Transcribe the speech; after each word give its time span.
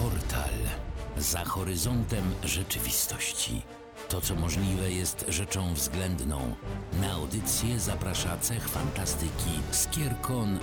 Portal. 0.00 0.54
Za 1.18 1.44
horyzontem 1.44 2.24
rzeczywistości. 2.44 3.62
To, 4.08 4.20
co 4.20 4.34
możliwe, 4.34 4.92
jest 4.92 5.24
rzeczą 5.28 5.74
względną. 5.74 6.54
Na 7.00 7.12
audycję 7.12 7.80
zaprasza 7.80 8.38
cech 8.38 8.68
fantastyki 8.68 9.50
Skierkon 9.70 10.58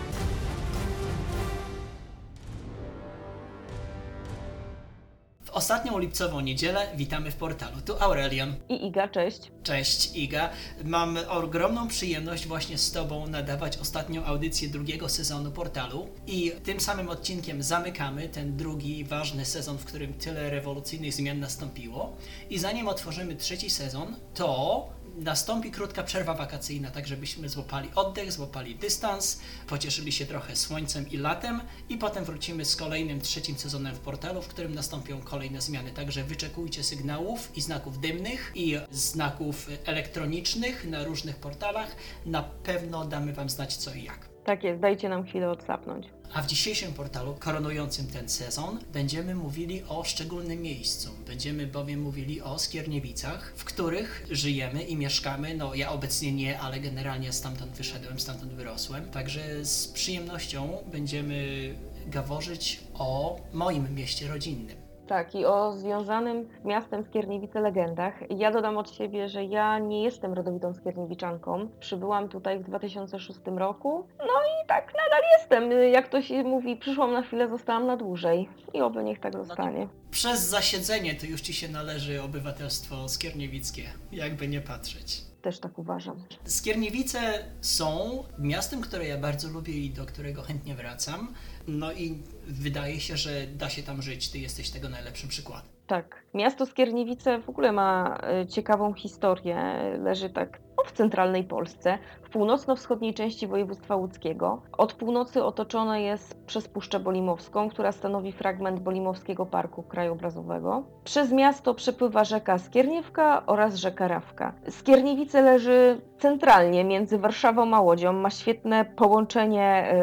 ostatnią 5.58 6.00
lipcową 6.00 6.40
niedzielę 6.40 6.88
witamy 6.96 7.32
w 7.32 7.36
portalu. 7.36 7.82
Tu 7.86 8.04
Aurelion. 8.04 8.56
I 8.70 8.86
Iga, 8.88 9.08
cześć. 9.08 9.52
Cześć 9.64 10.16
Iga. 10.16 10.50
Mam 10.84 11.18
ogromną 11.30 11.88
przyjemność 11.88 12.48
właśnie 12.48 12.78
z 12.78 12.92
Tobą 12.92 13.28
nadawać 13.28 13.78
ostatnią 13.78 14.26
audycję 14.26 14.70
drugiego 14.70 15.10
sezonu 15.10 15.52
portalu 15.52 16.08
i 16.28 16.52
tym 16.64 16.80
samym 16.80 17.10
odcinkiem 17.10 17.64
zamykamy 17.64 18.30
ten 18.30 18.58
drugi 18.58 19.04
ważny 19.04 19.46
sezon, 19.46 19.78
w 19.78 19.86
którym 19.86 20.14
tyle 20.14 20.50
rewolucyjnych 20.50 21.14
zmian 21.14 21.40
nastąpiło. 21.40 22.16
I 22.50 22.60
zanim 22.60 22.88
otworzymy 22.88 23.36
trzeci 23.36 23.70
sezon, 23.70 24.16
to 24.34 24.90
nastąpi 25.18 25.72
krótka 25.72 26.04
przerwa 26.04 26.34
wakacyjna, 26.34 26.92
tak 26.92 27.08
żebyśmy 27.08 27.50
złapali 27.50 27.90
oddech, 27.96 28.32
złapali 28.32 28.76
dystans, 28.76 29.40
pocieszyli 29.68 30.12
się 30.12 30.26
trochę 30.26 30.56
słońcem 30.56 31.10
i 31.10 31.18
latem 31.18 31.62
i 31.90 31.98
potem 31.98 32.26
wrócimy 32.26 32.66
z 32.66 32.76
kolejnym 32.76 33.22
trzecim 33.22 33.58
sezonem 33.58 33.96
w 33.96 34.00
portalu, 34.00 34.42
w 34.42 34.48
którym 34.48 34.76
nastąpią 34.76 35.22
kolejne 35.22 35.62
zmiany. 35.62 35.92
Także 35.92 36.24
wyczekujcie 36.24 36.84
sygnałów 36.84 37.58
i 37.58 37.62
znaków 37.62 38.00
dymnych 38.00 38.52
i 38.56 38.76
znaków 38.92 39.70
elektronicznych 39.86 40.86
na 40.86 41.04
różnych 41.04 41.36
portalach. 41.36 41.96
Na 42.26 42.44
pewno 42.44 43.06
damy 43.06 43.34
Wam 43.34 43.50
znać 43.50 43.78
co 43.78 43.94
i 43.94 44.04
jak. 44.04 44.37
Tak 44.48 44.64
jest, 44.64 44.82
dajcie 44.82 45.10
nam 45.10 45.26
chwilę 45.26 45.50
odsapnąć. 45.50 46.08
A 46.34 46.42
w 46.42 46.48
dzisiejszym 46.48 46.94
portalu 46.94 47.36
koronującym 47.40 48.08
ten 48.08 48.30
sezon 48.30 48.80
będziemy 48.94 49.36
mówili 49.36 49.84
o 49.90 50.04
szczególnym 50.04 50.62
miejscu. 50.62 51.10
Będziemy 51.28 51.68
bowiem 51.68 52.02
mówili 52.02 52.42
o 52.42 52.60
Skierniewicach, 52.60 53.54
w 53.56 53.64
których 53.64 54.28
żyjemy 54.32 54.84
i 54.84 54.96
mieszkamy. 54.96 55.56
No 55.56 55.76
ja 55.76 55.92
obecnie 55.92 56.32
nie, 56.32 56.60
ale 56.60 56.80
generalnie 56.80 57.34
stamtąd 57.34 57.72
wyszedłem, 57.72 58.20
stamtąd 58.20 58.54
wyrosłem. 58.54 59.10
Także 59.12 59.66
z 59.66 59.88
przyjemnością 59.88 60.78
będziemy 60.92 61.74
gaworzyć 62.06 62.80
o 62.94 63.40
moim 63.54 63.96
mieście 63.96 64.28
rodzinnym. 64.28 64.87
Tak, 65.08 65.36
i 65.36 65.46
o 65.46 65.72
związanym 65.72 66.48
z 66.62 66.66
miastem 66.66 67.04
Skierniewice 67.04 67.62
legendach. 67.62 68.14
Ja 68.30 68.52
dodam 68.52 68.78
od 68.78 68.92
siebie, 68.92 69.30
że 69.30 69.44
ja 69.44 69.80
nie 69.80 70.04
jestem 70.04 70.34
rodowitą 70.34 70.74
Skierniewiczanką. 70.74 71.70
Przybyłam 71.80 72.30
tutaj 72.30 72.60
w 72.60 72.64
2006 72.64 73.40
roku, 73.46 74.08
no 74.20 74.26
i 74.26 74.68
tak 74.68 74.86
nadal 74.86 75.22
jestem. 75.40 75.72
Jak 75.92 76.08
to 76.08 76.22
się 76.22 76.44
mówi, 76.44 76.76
przyszłam 76.76 77.14
na 77.14 77.22
chwilę, 77.22 77.50
zostałam 77.50 77.88
na 77.88 77.98
dłużej. 77.98 78.50
I 78.74 78.82
oby 78.82 79.04
niech 79.04 79.20
tak 79.20 79.34
zostanie. 79.34 79.88
Przez 80.12 80.40
zasiedzenie 80.40 81.16
to 81.16 81.26
już 81.26 81.42
Ci 81.42 81.54
się 81.54 81.68
należy 81.68 82.22
obywatelstwo 82.22 83.10
skierniewickie, 83.10 83.84
jakby 84.12 84.48
nie 84.48 84.62
patrzeć. 84.62 85.22
Też 85.42 85.60
tak 85.60 85.80
uważam. 85.80 86.24
Skierniewice 86.46 87.20
są 87.62 88.24
miastem, 88.40 88.82
które 88.82 89.08
ja 89.08 89.18
bardzo 89.18 89.50
lubię 89.50 89.74
i 89.74 89.90
do 89.90 90.06
którego 90.06 90.42
chętnie 90.42 90.76
wracam. 90.76 91.34
No 91.68 91.92
i 91.92 92.18
wydaje 92.48 93.00
się, 93.00 93.18
że 93.18 93.48
da 93.48 93.70
się 93.70 93.84
tam 93.84 94.02
żyć. 94.02 94.30
Ty 94.30 94.40
jesteś 94.40 94.70
tego 94.70 94.90
najlepszym 94.90 95.30
przykładem. 95.30 95.78
Tak. 95.88 96.24
Miasto 96.34 96.66
Skierniewice 96.66 97.42
w 97.42 97.50
ogóle 97.50 97.72
ma 97.72 98.18
e, 98.24 98.48
ciekawą 98.48 98.94
historię. 98.94 99.58
Leży 100.04 100.30
tak 100.30 100.60
no, 100.78 100.84
w 100.84 100.92
centralnej 100.92 101.44
Polsce, 101.44 101.98
w 102.24 102.30
północno-wschodniej 102.30 103.14
części 103.14 103.48
województwa 103.48 103.96
łódzkiego. 103.96 104.62
Od 104.78 104.94
północy 104.94 105.44
otoczone 105.44 106.02
jest 106.02 106.36
przez 106.46 106.68
Puszczę 106.68 107.00
Bolimowską, 107.00 107.70
która 107.70 107.92
stanowi 107.92 108.32
fragment 108.32 108.80
Bolimowskiego 108.80 109.46
Parku 109.46 109.84
Krajobrazowego. 109.84 110.84
Przez 111.04 111.32
miasto 111.32 111.74
przepływa 111.74 112.24
rzeka 112.24 112.58
Skierniewka 112.58 113.46
oraz 113.46 113.76
rzeka 113.76 114.08
Rawka. 114.08 114.54
Skierniewice 114.70 115.42
leży 115.42 116.02
centralnie 116.20 116.84
między 116.84 117.18
Warszawą 117.18 117.74
a 117.74 117.82
Łodzią. 117.82 118.14
Ma 118.14 118.30
świetne 118.30 118.86
połączenie 118.86 119.94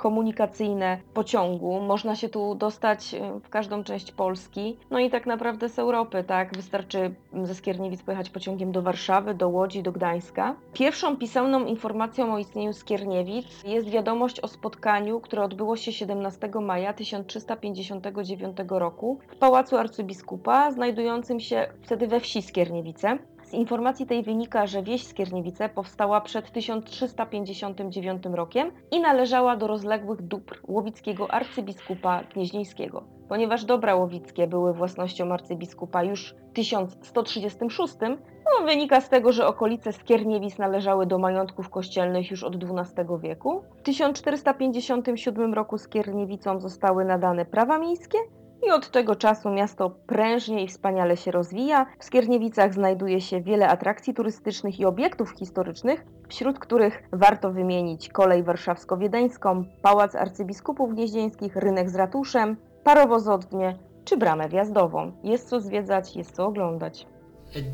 komunikacyjne 0.00 0.98
pociągu. 1.14 1.80
Można 1.80 2.16
się 2.16 2.28
tu 2.28 2.54
dostać 2.54 3.14
w 3.44 3.48
każdą 3.48 3.84
część 3.84 4.12
Polski. 4.12 4.76
No 4.90 4.98
i 4.98 5.10
tak 5.10 5.26
naprawdę 5.26 5.68
z 5.68 5.78
Europy, 5.78 6.24
tak? 6.24 6.56
Wystarczy 6.56 7.14
ze 7.42 7.54
Skierniewic 7.54 8.02
pojechać 8.02 8.30
pociągiem 8.30 8.72
do 8.72 8.82
Warszawy, 8.82 9.34
do 9.34 9.48
Łodzi, 9.48 9.82
do 9.82 9.92
Gdańska. 9.92 10.54
Pierwszą 10.72 11.16
pisemną 11.16 11.64
informacją 11.64 12.34
o 12.34 12.38
istnieniu 12.38 12.72
Skierniewic 12.72 13.46
jest 13.64 13.88
wiadomość 13.88 14.40
o 14.40 14.48
spotkaniu, 14.48 15.20
które 15.20 15.42
odbyło 15.42 15.76
się 15.76 15.92
17 15.92 16.50
maja 16.60 16.92
1359 16.92 18.56
roku 18.68 19.18
w 19.28 19.36
Pałacu 19.36 19.76
Arcybiskupa, 19.76 20.70
znajdującym 20.70 21.40
się 21.40 21.68
wtedy 21.82 22.06
we 22.06 22.20
wsi 22.20 22.42
Skierniewice. 22.42 23.18
Z 23.50 23.54
informacji 23.54 24.06
tej 24.06 24.22
wynika, 24.22 24.66
że 24.66 24.82
wieś 24.82 25.06
Skierniewice 25.06 25.68
powstała 25.68 26.20
przed 26.20 26.52
1359 26.52 28.22
rokiem 28.32 28.72
i 28.90 29.00
należała 29.00 29.56
do 29.56 29.66
rozległych 29.66 30.22
dóbr 30.22 30.60
łowickiego 30.68 31.30
arcybiskupa 31.30 32.24
gnieźnieńskiego. 32.34 33.04
Ponieważ 33.28 33.64
dobra 33.64 33.94
łowickie 33.94 34.46
były 34.46 34.72
własnością 34.74 35.32
arcybiskupa 35.32 36.04
już 36.04 36.34
w 36.50 36.52
1136, 36.52 37.94
no, 38.00 38.66
wynika 38.66 39.00
z 39.00 39.08
tego, 39.08 39.32
że 39.32 39.46
okolice 39.46 39.92
Skierniewic 39.92 40.58
należały 40.58 41.06
do 41.06 41.18
majątków 41.18 41.70
kościelnych 41.70 42.30
już 42.30 42.44
od 42.44 42.56
XII 42.56 43.04
wieku. 43.20 43.62
W 43.78 43.82
1457 43.82 45.54
roku 45.54 45.78
Skierniewicom 45.78 46.60
zostały 46.60 47.04
nadane 47.04 47.44
prawa 47.44 47.78
miejskie, 47.78 48.18
i 48.66 48.70
od 48.70 48.90
tego 48.90 49.16
czasu 49.16 49.50
miasto 49.50 49.90
prężnie 49.90 50.64
i 50.64 50.68
wspaniale 50.68 51.16
się 51.16 51.30
rozwija. 51.30 51.86
W 51.98 52.04
Skierniewicach 52.04 52.74
znajduje 52.74 53.20
się 53.20 53.40
wiele 53.40 53.68
atrakcji 53.68 54.14
turystycznych 54.14 54.80
i 54.80 54.84
obiektów 54.84 55.30
historycznych, 55.30 56.04
wśród 56.28 56.58
których 56.58 57.02
warto 57.12 57.52
wymienić 57.52 58.08
kolej 58.08 58.42
warszawsko-wiedeńską, 58.42 59.64
Pałac 59.82 60.14
Arcybiskupów 60.14 60.94
Gnieźnieńskich, 60.94 61.56
rynek 61.56 61.90
z 61.90 61.94
ratuszem, 61.94 62.56
parowozodnie 62.84 63.78
czy 64.04 64.16
bramę 64.16 64.48
wjazdową. 64.48 65.12
Jest 65.24 65.48
co 65.48 65.60
zwiedzać, 65.60 66.16
jest 66.16 66.36
co 66.36 66.46
oglądać. 66.46 67.06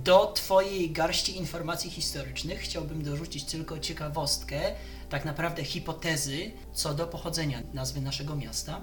Do 0.05 0.27
Twojej 0.27 0.91
garści 0.91 1.39
informacji 1.39 1.91
historycznych 1.91 2.59
chciałbym 2.59 3.03
dorzucić 3.03 3.45
tylko 3.45 3.79
ciekawostkę, 3.79 4.61
tak 5.09 5.25
naprawdę 5.25 5.65
hipotezy 5.65 6.51
co 6.73 6.95
do 6.95 7.07
pochodzenia 7.07 7.63
nazwy 7.75 8.01
naszego 8.01 8.37
miasta. 8.37 8.81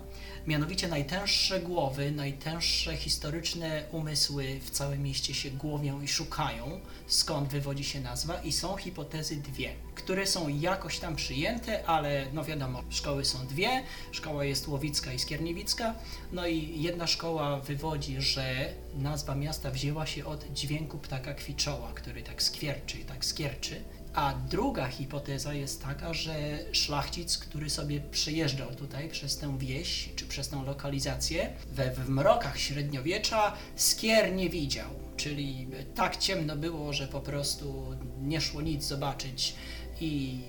Mianowicie 0.48 0.88
najtęższe 0.88 1.60
głowy, 1.60 2.12
najtęższe 2.12 2.98
historyczne 2.98 3.84
umysły 3.92 4.60
w 4.60 4.70
całym 4.70 5.04
mieście 5.04 5.34
się 5.34 5.52
głowią 5.52 6.02
i 6.02 6.08
szukają, 6.08 6.80
skąd 7.08 7.50
wywodzi 7.50 7.84
się 7.84 8.02
nazwa 8.02 8.42
i 8.42 8.52
są 8.52 8.78
hipotezy 8.78 9.36
dwie, 9.36 9.74
które 9.96 10.28
są 10.28 10.48
jakoś 10.48 11.00
tam 11.00 11.16
przyjęte, 11.16 11.86
ale 11.86 12.26
no 12.34 12.44
wiadomo, 12.44 12.84
szkoły 12.90 13.26
są 13.26 13.48
dwie, 13.48 13.84
szkoła 14.12 14.46
jest 14.46 14.68
Łowicka 14.68 15.14
i 15.14 15.20
Skierniewicka, 15.20 15.96
no 16.32 16.48
i 16.48 16.82
jedna 16.82 17.08
szkoła 17.08 17.60
wywodzi, 17.60 18.22
że 18.22 18.74
nazwa 18.96 19.36
miasta 19.36 19.72
wzięła 19.72 20.06
się 20.06 20.26
od 20.26 20.54
dźwięku 20.54 20.98
ptaka 20.98 21.34
kwiczoła, 21.34 21.92
który 21.96 22.24
tak 22.24 22.44
skwierczy, 22.44 22.98
tak 22.98 23.26
skierczy 23.26 23.82
a 24.14 24.34
druga 24.50 24.88
hipoteza 24.88 25.54
jest 25.54 25.84
taka, 25.84 26.14
że 26.14 26.34
szlachcic, 26.72 27.38
który 27.38 27.70
sobie 27.70 28.02
przejeżdżał 28.02 28.76
tutaj 28.76 29.10
przez 29.10 29.38
tę 29.38 29.58
wieś, 29.58 30.10
czy 30.16 30.26
przez 30.26 30.50
tę 30.50 30.64
lokalizację, 30.66 31.54
we 31.72 31.92
w 31.92 32.10
mrokach 32.10 32.60
średniowiecza 32.60 33.54
skier 33.76 34.34
nie 34.36 34.50
widział. 34.50 34.90
Czyli 35.18 35.68
tak 35.96 36.18
ciemno 36.18 36.56
było, 36.56 36.94
że 36.94 37.08
po 37.08 37.22
prostu 37.22 37.96
nie 38.22 38.42
szło 38.42 38.62
nic 38.62 38.84
zobaczyć 38.84 39.56
i 40.02 40.40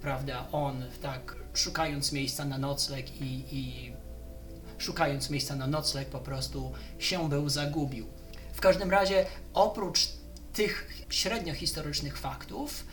prawda, 0.00 0.48
on 0.52 0.84
tak 1.02 1.36
szukając 1.54 2.12
miejsca 2.12 2.44
na 2.44 2.58
nocleg 2.58 3.20
i, 3.20 3.44
i 3.50 3.92
szukając 4.78 5.30
miejsca 5.30 5.56
na 5.56 5.66
nocleg 5.66 6.08
po 6.08 6.20
prostu 6.20 6.72
się 6.98 7.28
był 7.28 7.48
zagubił. 7.48 8.06
W 8.52 8.60
każdym 8.60 8.90
razie 8.90 9.26
oprócz 9.54 10.21
tych 10.52 11.04
średnio 11.10 11.54
historycznych 11.54 12.18
faktów, 12.18 12.86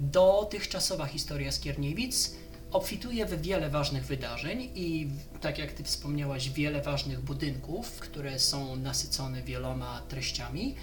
dotychczasowa 0.00 1.06
historia 1.06 1.52
Skierniewic 1.52 2.36
obfituje 2.72 3.26
w 3.26 3.42
wiele 3.42 3.70
ważnych 3.70 4.04
wydarzeń 4.04 4.70
i, 4.74 5.08
tak 5.40 5.58
jak 5.58 5.72
Ty 5.72 5.84
wspomniałaś, 5.84 6.50
wiele 6.50 6.82
ważnych 6.82 7.20
budynków, 7.20 8.00
które 8.00 8.38
są 8.38 8.76
nasycone 8.76 9.42
wieloma 9.42 10.02
treściami. 10.08 10.74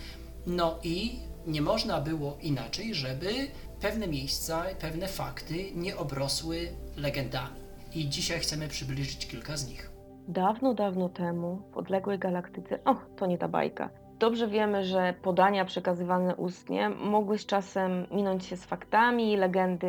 No 0.48 0.80
i 0.84 1.20
nie 1.48 1.62
można 1.62 2.02
było 2.02 2.38
inaczej, 2.42 2.96
żeby 2.96 3.48
pewne 3.82 4.08
miejsca, 4.08 4.66
pewne 4.80 5.08
fakty 5.08 5.72
nie 5.76 5.98
obrosły 5.98 6.68
legendami. 6.98 7.60
I 7.94 8.10
dzisiaj 8.10 8.40
chcemy 8.40 8.68
przybliżyć 8.68 9.28
kilka 9.28 9.58
z 9.58 9.68
nich. 9.68 9.92
Dawno, 10.28 10.74
dawno 10.74 11.10
temu, 11.10 11.62
w 11.74 11.78
odległej 11.78 12.20
galaktyce, 12.20 12.84
o, 12.86 12.96
to 13.16 13.26
nie 13.26 13.38
ta 13.38 13.48
bajka, 13.48 13.90
Dobrze 14.20 14.48
wiemy, 14.48 14.84
że 14.84 15.14
podania 15.22 15.66
przekazywane 15.66 16.36
ustnie 16.36 16.90
mogły 16.90 17.38
z 17.38 17.46
czasem 17.46 18.08
minąć 18.12 18.46
się 18.46 18.58
z 18.58 18.66
faktami, 18.66 19.38
legendy 19.38 19.88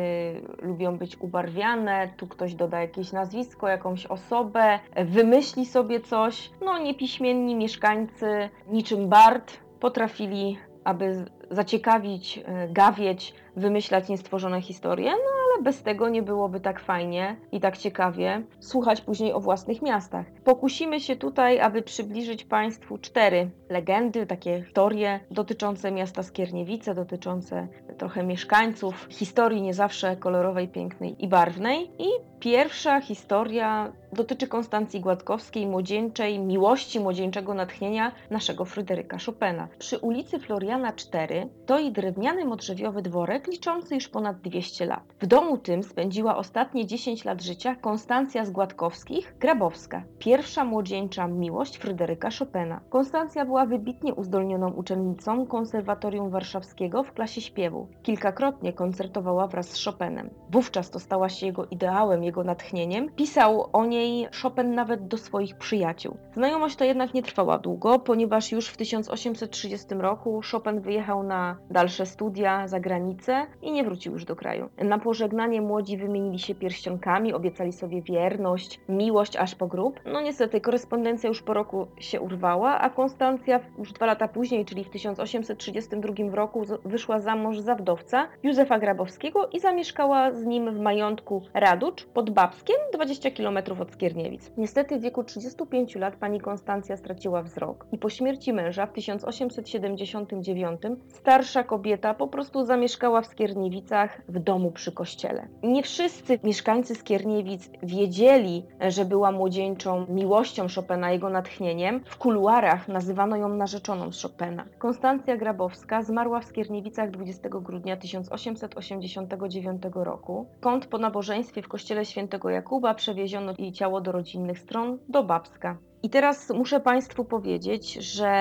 lubią 0.61 0.97
być 0.97 1.21
ubarwiane, 1.21 2.09
tu 2.17 2.27
ktoś 2.27 2.55
doda 2.55 2.81
jakieś 2.81 3.11
nazwisko, 3.11 3.67
jakąś 3.67 4.05
osobę, 4.05 4.79
wymyśli 5.05 5.65
sobie 5.65 5.99
coś. 5.99 6.51
No, 6.65 6.79
niepiśmienni 6.79 7.55
mieszkańcy, 7.55 8.49
niczym 8.67 9.09
Bart, 9.09 9.57
potrafili, 9.79 10.57
aby 10.83 11.25
zaciekawić, 11.51 12.39
e, 12.45 12.67
gawieć, 12.67 13.33
wymyślać 13.55 14.09
niestworzone 14.09 14.61
historie, 14.61 15.11
no 15.11 15.36
bez 15.63 15.83
tego 15.83 16.09
nie 16.09 16.23
byłoby 16.23 16.59
tak 16.59 16.79
fajnie 16.79 17.35
i 17.51 17.59
tak 17.59 17.77
ciekawie 17.77 18.43
słuchać 18.59 19.01
później 19.01 19.33
o 19.33 19.39
własnych 19.39 19.81
miastach. 19.81 20.25
Pokusimy 20.43 20.99
się 20.99 21.15
tutaj, 21.15 21.59
aby 21.59 21.81
przybliżyć 21.81 22.43
Państwu 22.43 22.97
cztery 22.97 23.49
legendy, 23.69 24.25
takie 24.25 24.63
historie 24.63 25.19
dotyczące 25.31 25.91
miasta 25.91 26.23
Skierniewice, 26.23 26.95
dotyczące 26.95 27.67
trochę 27.97 28.23
mieszkańców, 28.23 29.07
historii 29.09 29.61
nie 29.61 29.73
zawsze 29.73 30.15
kolorowej, 30.15 30.67
pięknej 30.67 31.15
i 31.25 31.27
barwnej. 31.27 31.91
I 31.99 32.07
pierwsza 32.39 33.01
historia 33.01 33.91
dotyczy 34.17 34.47
Konstancji 34.47 35.01
Gładkowskiej, 35.01 35.67
młodzieńczej 35.67 36.39
miłości, 36.39 36.99
młodzieńczego 36.99 37.53
natchnienia 37.53 38.11
naszego 38.29 38.65
Fryderyka 38.65 39.17
Chopina. 39.25 39.67
Przy 39.79 39.97
ulicy 39.97 40.39
Floriana 40.39 40.93
4 40.93 41.49
stoi 41.63 41.91
drewniany 41.91 42.45
modrzewiowy 42.45 43.01
dworek 43.01 43.47
liczący 43.47 43.95
już 43.95 44.07
ponad 44.07 44.41
200 44.41 44.85
lat. 44.85 45.03
W 45.19 45.25
domu 45.25 45.57
tym 45.57 45.83
spędziła 45.83 46.37
ostatnie 46.37 46.85
10 46.85 47.25
lat 47.25 47.41
życia 47.41 47.75
Konstancja 47.75 48.45
z 48.45 48.51
Gładkowskich, 48.51 49.35
Grabowska, 49.39 50.03
pierwsza 50.19 50.65
młodzieńcza 50.65 51.27
miłość 51.27 51.77
Fryderyka 51.77 52.29
Chopina. 52.39 52.81
Konstancja 52.89 53.45
była 53.45 53.65
wybitnie 53.65 54.13
uzdolnioną 54.13 54.71
uczennicą 54.71 55.45
Konserwatorium 55.45 56.29
Warszawskiego 56.29 57.03
w 57.03 57.13
klasie 57.13 57.41
śpiewu. 57.41 57.87
Kilkakrotnie 58.03 58.73
koncertowała 58.73 59.47
wraz 59.47 59.69
z 59.69 59.85
Chopinem. 59.85 60.29
Wówczas 60.51 60.89
to 60.89 60.99
stała 60.99 61.29
się 61.29 61.45
jego 61.45 61.65
ideałem, 61.65 62.23
jego 62.23 62.43
natchnieniem. 62.43 63.09
Pisał 63.15 63.69
o 63.73 63.85
niej 63.85 64.06
Chopin 64.41 64.75
nawet 64.75 65.07
do 65.07 65.17
swoich 65.17 65.57
przyjaciół. 65.57 66.17
Znajomość 66.33 66.75
ta 66.75 66.85
jednak 66.85 67.13
nie 67.13 67.23
trwała 67.23 67.57
długo, 67.57 67.99
ponieważ 67.99 68.51
już 68.51 68.67
w 68.67 68.77
1830 68.77 69.87
roku 69.95 70.41
Chopin 70.51 70.81
wyjechał 70.81 71.23
na 71.23 71.57
dalsze 71.69 72.05
studia 72.05 72.67
za 72.67 72.79
granicę 72.79 73.45
i 73.61 73.71
nie 73.71 73.83
wrócił 73.83 74.13
już 74.13 74.25
do 74.25 74.35
kraju. 74.35 74.69
Na 74.77 74.99
pożegnanie 74.99 75.61
młodzi 75.61 75.97
wymienili 75.97 76.39
się 76.39 76.55
pierścionkami, 76.55 77.33
obiecali 77.33 77.73
sobie 77.73 78.01
wierność, 78.01 78.79
miłość 78.89 79.35
aż 79.35 79.55
po 79.55 79.67
grób. 79.67 79.99
No 80.05 80.21
niestety 80.21 80.61
korespondencja 80.61 81.27
już 81.27 81.41
po 81.41 81.53
roku 81.53 81.87
się 81.99 82.21
urwała, 82.21 82.79
a 82.79 82.89
Konstancja 82.89 83.59
już 83.77 83.93
dwa 83.93 84.05
lata 84.05 84.27
później, 84.27 84.65
czyli 84.65 84.83
w 84.83 84.89
1832 84.89 86.13
roku 86.35 86.61
wyszła 86.85 87.19
za 87.19 87.35
mąż 87.35 87.59
za 87.59 87.75
wdowca 87.75 88.27
Józefa 88.43 88.79
Grabowskiego 88.79 89.47
i 89.47 89.59
zamieszkała 89.59 90.31
z 90.31 90.45
nim 90.45 90.71
w 90.71 90.79
majątku 90.79 91.41
Raducz 91.53 92.05
pod 92.05 92.29
Babskiem, 92.29 92.75
20 92.93 93.31
km 93.31 93.57
od 93.81 93.86
Skierniewic. 93.91 94.51
Niestety 94.57 94.99
w 94.99 95.01
wieku 95.01 95.23
35 95.23 95.95
lat 95.95 96.15
pani 96.15 96.41
Konstancja 96.41 96.97
straciła 96.97 97.41
wzrok 97.41 97.85
i 97.91 97.97
po 97.97 98.09
śmierci 98.09 98.53
męża 98.53 98.85
w 98.85 98.93
1879 98.93 100.81
starsza 101.07 101.63
kobieta 101.63 102.13
po 102.13 102.27
prostu 102.27 102.65
zamieszkała 102.65 103.21
w 103.21 103.27
Skierniewicach 103.27 104.21
w 104.29 104.39
domu 104.39 104.71
przy 104.71 104.91
kościele. 104.91 105.47
Nie 105.63 105.83
wszyscy 105.83 106.39
mieszkańcy 106.43 106.95
Skierniewic 106.95 107.69
wiedzieli, 107.83 108.65
że 108.87 109.05
była 109.05 109.31
młodzieńczą 109.31 110.05
miłością 110.09 110.67
Chopina, 110.75 111.11
jego 111.11 111.29
natchnieniem. 111.29 112.03
W 112.05 112.17
kuluarach 112.17 112.87
nazywano 112.87 113.35
ją 113.35 113.49
narzeczoną 113.49 114.09
Chopina. 114.21 114.65
Konstancja 114.77 115.37
Grabowska 115.37 116.03
zmarła 116.03 116.39
w 116.39 116.45
Skierniewicach 116.45 117.11
20 117.11 117.49
grudnia 117.49 117.97
1889 117.97 119.83
roku. 119.93 120.47
Kąt 120.61 120.85
po 120.85 120.97
nabożeństwie 120.97 121.61
w 121.61 121.67
kościele 121.67 122.05
świętego 122.05 122.49
Jakuba 122.49 122.93
przewieziono 122.93 123.53
jej 123.57 123.71
ciało 123.77 124.01
do 124.01 124.11
rodzinnych 124.11 124.59
stron 124.59 124.99
do 125.09 125.23
Babska. 125.23 125.77
I 126.03 126.09
teraz 126.09 126.49
muszę 126.49 126.79
Państwu 126.79 127.25
powiedzieć, 127.25 127.93
że 127.93 128.31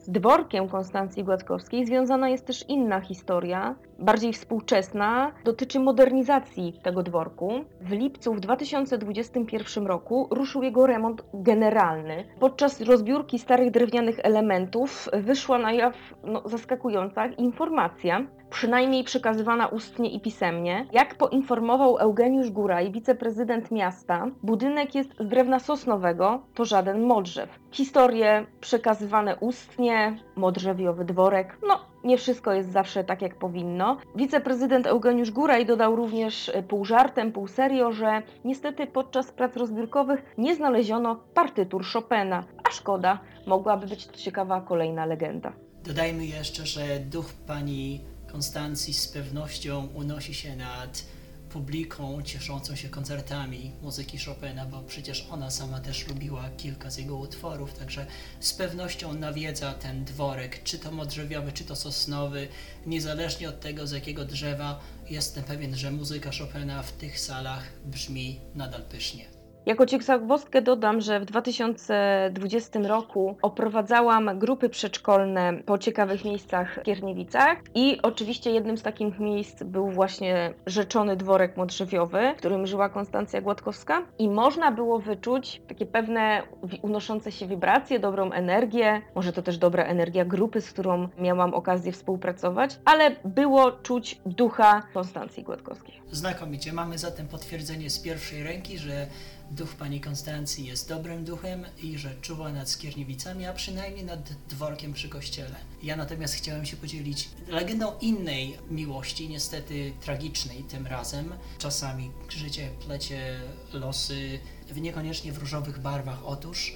z 0.00 0.10
dworkiem 0.10 0.68
Konstancji 0.68 1.24
Gładkowskiej 1.24 1.86
związana 1.86 2.28
jest 2.28 2.46
też 2.46 2.64
inna 2.68 3.00
historia, 3.00 3.74
bardziej 3.98 4.32
współczesna, 4.32 5.32
dotyczy 5.44 5.80
modernizacji 5.80 6.80
tego 6.82 7.02
dworku. 7.02 7.52
W 7.80 7.90
lipcu 7.90 8.34
w 8.34 8.40
2021 8.40 9.86
roku 9.86 10.28
ruszył 10.30 10.62
jego 10.62 10.86
remont 10.86 11.22
generalny. 11.34 12.24
Podczas 12.38 12.80
rozbiórki 12.80 13.38
starych 13.38 13.70
drewnianych 13.70 14.18
elementów 14.22 15.08
wyszła 15.12 15.58
na 15.58 15.72
jaw 15.72 15.94
no, 16.24 16.42
zaskakująca 16.44 17.26
informacja, 17.26 18.26
przynajmniej 18.50 19.04
przekazywana 19.04 19.66
ustnie 19.66 20.10
i 20.10 20.20
pisemnie. 20.20 20.86
Jak 20.92 21.14
poinformował 21.14 21.98
Eugeniusz 21.98 22.50
Góraj, 22.50 22.92
wiceprezydent 22.92 23.70
miasta, 23.70 24.26
budynek 24.42 24.94
jest 24.94 25.10
z 25.20 25.28
drewna 25.28 25.58
sosnowego, 25.58 26.42
to 26.54 26.64
żaden 26.64 27.02
modrzew. 27.02 27.59
Historie 27.72 28.46
przekazywane 28.60 29.36
ustnie, 29.36 30.18
modrzewiowy 30.36 31.04
dworek, 31.04 31.58
no 31.68 31.90
nie 32.04 32.18
wszystko 32.18 32.52
jest 32.52 32.72
zawsze 32.72 33.04
tak, 33.04 33.22
jak 33.22 33.34
powinno. 33.38 33.96
Wiceprezydent 34.16 34.86
Eugeniusz 34.86 35.30
Góraj 35.30 35.66
dodał 35.66 35.96
również 35.96 36.52
pół 36.68 36.84
żartem, 36.84 37.32
pół 37.32 37.48
serio, 37.48 37.92
że 37.92 38.22
niestety 38.44 38.86
podczas 38.86 39.32
prac 39.32 39.56
rozbiórkowych 39.56 40.34
nie 40.38 40.54
znaleziono 40.54 41.16
partytur 41.34 41.84
Chopina, 41.92 42.44
a 42.64 42.70
szkoda, 42.70 43.20
mogłaby 43.46 43.86
być 43.86 44.06
to 44.06 44.16
ciekawa 44.16 44.60
kolejna 44.60 45.06
legenda. 45.06 45.52
Dodajmy 45.84 46.26
jeszcze, 46.26 46.66
że 46.66 47.00
duch 47.00 47.32
pani 47.46 48.00
Konstancji 48.32 48.94
z 48.94 49.08
pewnością 49.08 49.88
unosi 49.94 50.34
się 50.34 50.56
nad 50.56 51.04
publiką 51.52 52.22
cieszącą 52.22 52.76
się 52.76 52.88
koncertami 52.88 53.72
muzyki 53.82 54.18
Chopina, 54.18 54.66
bo 54.66 54.82
przecież 54.82 55.26
ona 55.30 55.50
sama 55.50 55.80
też 55.80 56.08
lubiła 56.08 56.50
kilka 56.56 56.90
z 56.90 56.96
jego 56.98 57.16
utworów, 57.16 57.72
także 57.72 58.06
z 58.40 58.52
pewnością 58.52 59.12
nawiedza 59.12 59.74
ten 59.74 60.04
dworek, 60.04 60.62
czy 60.62 60.78
to 60.78 60.90
modrzewiowy, 60.90 61.52
czy 61.52 61.64
to 61.64 61.76
sosnowy, 61.76 62.48
niezależnie 62.86 63.48
od 63.48 63.60
tego 63.60 63.86
z 63.86 63.92
jakiego 63.92 64.24
drzewa, 64.24 64.80
jestem 65.10 65.44
pewien, 65.44 65.76
że 65.76 65.90
muzyka 65.90 66.30
Chopina 66.38 66.82
w 66.82 66.92
tych 66.92 67.20
salach 67.20 67.64
brzmi 67.84 68.40
nadal 68.54 68.82
pysznie. 68.82 69.39
Jako 69.66 69.86
ciekawostkę 69.86 70.62
dodam, 70.62 71.00
że 71.00 71.20
w 71.20 71.24
2020 71.24 72.80
roku 72.80 73.36
oprowadzałam 73.42 74.38
grupy 74.38 74.68
przedszkolne 74.68 75.62
po 75.66 75.78
ciekawych 75.78 76.24
miejscach 76.24 76.74
w 76.74 76.82
Kierniewicach 76.82 77.58
i 77.74 77.98
oczywiście 78.02 78.50
jednym 78.50 78.78
z 78.78 78.82
takich 78.82 79.18
miejsc 79.18 79.62
był 79.62 79.90
właśnie 79.90 80.54
rzeczony 80.66 81.16
dworek 81.16 81.56
modrzewiowy, 81.56 82.32
w 82.34 82.38
którym 82.38 82.66
żyła 82.66 82.88
Konstancja 82.88 83.40
Gładkowska 83.40 84.02
i 84.18 84.28
można 84.28 84.72
było 84.72 84.98
wyczuć 84.98 85.62
takie 85.68 85.86
pewne 85.86 86.42
unoszące 86.82 87.32
się 87.32 87.46
wibracje, 87.46 87.98
dobrą 87.98 88.32
energię, 88.32 89.02
może 89.14 89.32
to 89.32 89.42
też 89.42 89.58
dobra 89.58 89.84
energia 89.84 90.24
grupy, 90.24 90.60
z 90.60 90.72
którą 90.72 91.08
miałam 91.18 91.54
okazję 91.54 91.92
współpracować, 91.92 92.78
ale 92.84 93.16
było 93.24 93.72
czuć 93.72 94.20
ducha 94.26 94.82
Konstancji 94.94 95.42
Gładkowskiej. 95.42 96.00
Znakomicie, 96.12 96.72
mamy 96.72 96.98
zatem 96.98 97.28
potwierdzenie 97.28 97.90
z 97.90 97.98
pierwszej 97.98 98.42
ręki, 98.42 98.78
że 98.78 99.06
duch 99.50 99.74
pani 99.74 100.00
Konstancji 100.00 100.66
jest 100.66 100.88
dobrym 100.88 101.24
duchem 101.24 101.66
i 101.82 101.98
że 101.98 102.14
czuwa 102.20 102.52
nad 102.52 102.70
Skierniewicami, 102.70 103.46
a 103.46 103.52
przynajmniej 103.52 104.04
nad 104.04 104.32
dworkiem 104.48 104.92
przy 104.92 105.08
kościele. 105.08 105.56
Ja 105.82 105.96
natomiast 105.96 106.34
chciałem 106.34 106.66
się 106.66 106.76
podzielić 106.76 107.28
legendą 107.48 107.92
innej 108.00 108.58
miłości, 108.70 109.28
niestety 109.28 109.92
tragicznej 110.00 110.64
tym 110.64 110.86
razem. 110.86 111.34
Czasami 111.58 112.10
życie 112.28 112.70
plecie 112.86 113.40
losy 113.72 114.40
w 114.68 114.80
niekoniecznie 114.80 115.32
w 115.32 115.38
różowych 115.38 115.78
barwach. 115.78 116.18
Otóż 116.24 116.74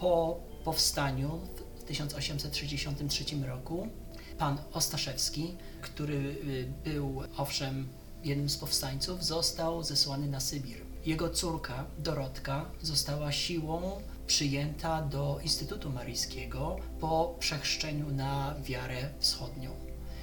po 0.00 0.40
powstaniu 0.64 1.40
w 1.76 1.82
1863 1.84 3.24
roku 3.46 3.88
pan 4.38 4.58
Ostaszewski, 4.72 5.54
który 5.80 6.14
y, 6.14 6.72
był 6.84 7.22
owszem 7.36 7.88
jednym 8.24 8.50
z 8.50 8.56
powstańców, 8.56 9.24
został 9.24 9.82
zesłany 9.82 10.28
na 10.28 10.40
Sybir 10.40 10.85
jego 11.06 11.30
córka 11.30 11.84
Dorotka 11.98 12.64
została 12.82 13.32
siłą 13.32 14.00
przyjęta 14.26 15.02
do 15.02 15.38
Instytutu 15.42 15.90
Maryjskiego 15.90 16.76
po 17.00 17.36
przechrzczeniu 17.38 18.10
na 18.10 18.54
wiarę 18.64 19.08
wschodnią. 19.18 19.70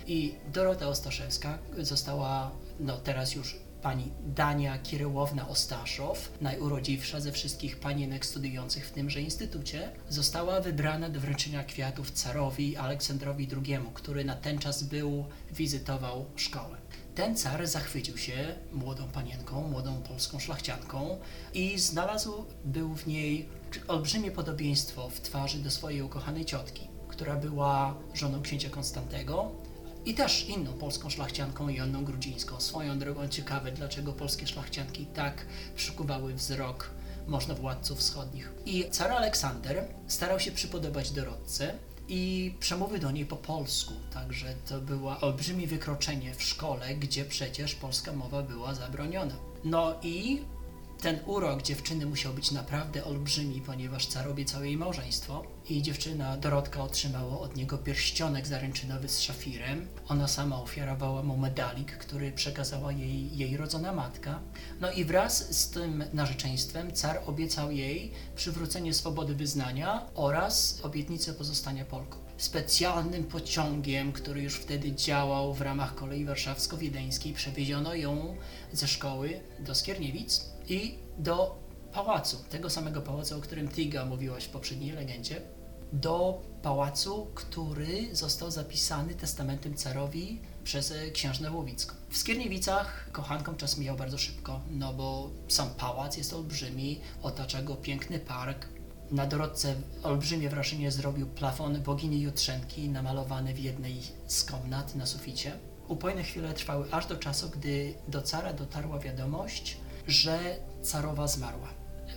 I 0.07 0.35
Dorota 0.53 0.87
Ostaszewska 0.87 1.59
została, 1.77 2.51
no 2.79 2.97
teraz 2.97 3.35
już 3.35 3.55
pani 3.81 4.11
Dania 4.25 4.77
Kiryłowna 4.77 5.47
Ostaszow, 5.47 6.31
najurodziwsza 6.41 7.19
ze 7.19 7.31
wszystkich 7.31 7.79
panienek 7.79 8.25
studiujących 8.25 8.87
w 8.87 8.91
tymże 8.91 9.21
instytucie, 9.21 9.91
została 10.09 10.61
wybrana 10.61 11.09
do 11.09 11.19
wręczenia 11.19 11.63
kwiatów 11.63 12.11
carowi 12.11 12.77
Aleksandrowi 12.77 13.47
II, 13.51 13.79
który 13.93 14.25
na 14.25 14.35
ten 14.35 14.59
czas 14.59 14.83
był, 14.83 15.25
wizytował 15.51 16.25
szkołę. 16.35 16.77
Ten 17.15 17.37
car 17.37 17.67
zachwycił 17.67 18.17
się 18.17 18.55
młodą 18.71 19.07
panienką, 19.07 19.67
młodą 19.67 20.01
polską 20.01 20.39
szlachcianką 20.39 21.17
i 21.53 21.79
znalazł 21.79 22.45
był 22.65 22.95
w 22.95 23.07
niej 23.07 23.49
olbrzymie 23.87 24.31
podobieństwo 24.31 25.09
w 25.09 25.21
twarzy 25.21 25.59
do 25.59 25.71
swojej 25.71 26.01
ukochanej 26.01 26.45
ciotki, 26.45 26.87
która 27.07 27.35
była 27.35 27.95
żoną 28.13 28.41
księcia 28.41 28.69
Konstantego 28.69 29.51
i 30.05 30.13
też 30.13 30.49
inną 30.49 30.73
polską 30.73 31.09
szlachcianką 31.09 31.69
Joanną 31.69 32.05
Grudzińską. 32.05 32.61
Swoją 32.61 32.99
drogą 32.99 33.27
ciekawe, 33.27 33.71
dlaczego 33.71 34.13
polskie 34.13 34.47
szlachcianki 34.47 35.05
tak 35.05 35.45
przykuwały 35.75 36.33
wzrok 36.33 36.91
możnowładców 37.27 37.99
wschodnich. 37.99 38.51
I 38.65 38.89
car 38.91 39.11
Aleksander 39.11 39.87
starał 40.07 40.39
się 40.39 40.51
przypodobać 40.51 41.11
dorodce 41.11 41.73
i 42.07 42.53
przemówił 42.59 42.99
do 42.99 43.11
niej 43.11 43.25
po 43.25 43.35
polsku, 43.35 43.93
także 44.13 44.55
to 44.69 44.81
było 44.81 45.19
olbrzymie 45.19 45.67
wykroczenie 45.67 46.33
w 46.35 46.43
szkole, 46.43 46.95
gdzie 46.95 47.25
przecież 47.25 47.75
polska 47.75 48.13
mowa 48.13 48.41
była 48.41 48.75
zabroniona. 48.75 49.35
No 49.63 49.95
i 50.01 50.41
ten 51.03 51.19
urok 51.25 51.61
dziewczyny 51.61 52.05
musiał 52.05 52.33
być 52.33 52.51
naprawdę 52.51 53.05
olbrzymi, 53.05 53.61
ponieważ 53.61 54.05
car 54.05 54.27
obiecał 54.27 54.63
jej 54.63 54.77
małżeństwo 54.77 55.43
i 55.69 55.81
dziewczyna 55.81 56.37
Dorotka 56.37 56.83
otrzymała 56.83 57.39
od 57.39 57.55
niego 57.55 57.77
pierścionek 57.77 58.47
zaręczynowy 58.47 59.09
z 59.09 59.21
szafirem. 59.21 59.87
Ona 60.07 60.27
sama 60.27 60.61
ofiarowała 60.61 61.23
mu 61.23 61.37
medalik, 61.37 61.97
który 61.97 62.31
przekazała 62.31 62.91
jej 62.91 63.37
jej 63.37 63.57
rodzona 63.57 63.93
matka. 63.93 64.39
No 64.81 64.91
i 64.91 65.05
wraz 65.05 65.59
z 65.61 65.69
tym 65.69 66.03
narzeczeństwem 66.13 66.93
car 66.93 67.21
obiecał 67.25 67.71
jej 67.71 68.11
przywrócenie 68.35 68.93
swobody 68.93 69.35
wyznania 69.35 70.05
oraz 70.15 70.79
obietnicę 70.83 71.33
pozostania 71.33 71.85
Polką. 71.85 72.22
Specjalnym 72.43 73.23
pociągiem, 73.23 74.11
który 74.11 74.41
już 74.41 74.55
wtedy 74.55 74.91
działał 74.91 75.53
w 75.53 75.61
ramach 75.61 75.95
kolei 75.95 76.25
warszawsko-wiedeńskiej, 76.25 77.33
przewieziono 77.33 77.95
ją 77.95 78.35
ze 78.73 78.87
szkoły 78.87 79.39
do 79.59 79.75
Skierniewic 79.75 80.49
i 80.69 80.95
do 81.17 81.59
pałacu, 81.93 82.37
tego 82.49 82.69
samego 82.69 83.01
pałacu, 83.01 83.37
o 83.37 83.41
którym 83.41 83.67
Tyga 83.67 84.05
mówiłaś 84.05 84.43
w 84.43 84.49
poprzedniej 84.49 84.91
legendzie, 84.91 85.41
do 85.93 86.41
pałacu, 86.61 87.27
który 87.35 88.15
został 88.15 88.51
zapisany 88.51 89.15
testamentem 89.15 89.75
carowi 89.75 90.41
przez 90.63 90.91
e, 90.91 91.11
księżnę 91.11 91.51
Łowicką. 91.51 91.95
W 92.09 92.17
Skierniewicach 92.17 93.11
kochankom 93.11 93.55
czas 93.55 93.77
mijał 93.77 93.95
bardzo 93.95 94.17
szybko, 94.17 94.61
no 94.71 94.93
bo 94.93 95.29
sam 95.47 95.69
pałac 95.69 96.17
jest 96.17 96.33
olbrzymi, 96.33 96.99
otacza 97.21 97.61
go 97.61 97.75
piękny 97.75 98.19
park. 98.19 98.72
Na 99.11 99.25
Dorodce 99.25 99.75
olbrzymie 100.03 100.49
wrażenie 100.49 100.91
zrobił 100.91 101.27
plafon 101.27 101.81
bogini 101.81 102.21
Jutrzenki 102.21 102.89
namalowany 102.89 103.53
w 103.53 103.59
jednej 103.59 104.01
z 104.27 104.43
komnat 104.43 104.95
na 104.95 105.05
suficie. 105.05 105.51
Upojne 105.87 106.23
chwile 106.23 106.53
trwały 106.53 106.91
aż 106.91 107.05
do 107.05 107.17
czasu, 107.17 107.49
gdy 107.49 107.93
do 108.07 108.21
cara 108.21 108.53
dotarła 108.53 108.99
wiadomość, 108.99 109.77
że 110.07 110.39
carowa 110.81 111.27
zmarła. 111.27 111.67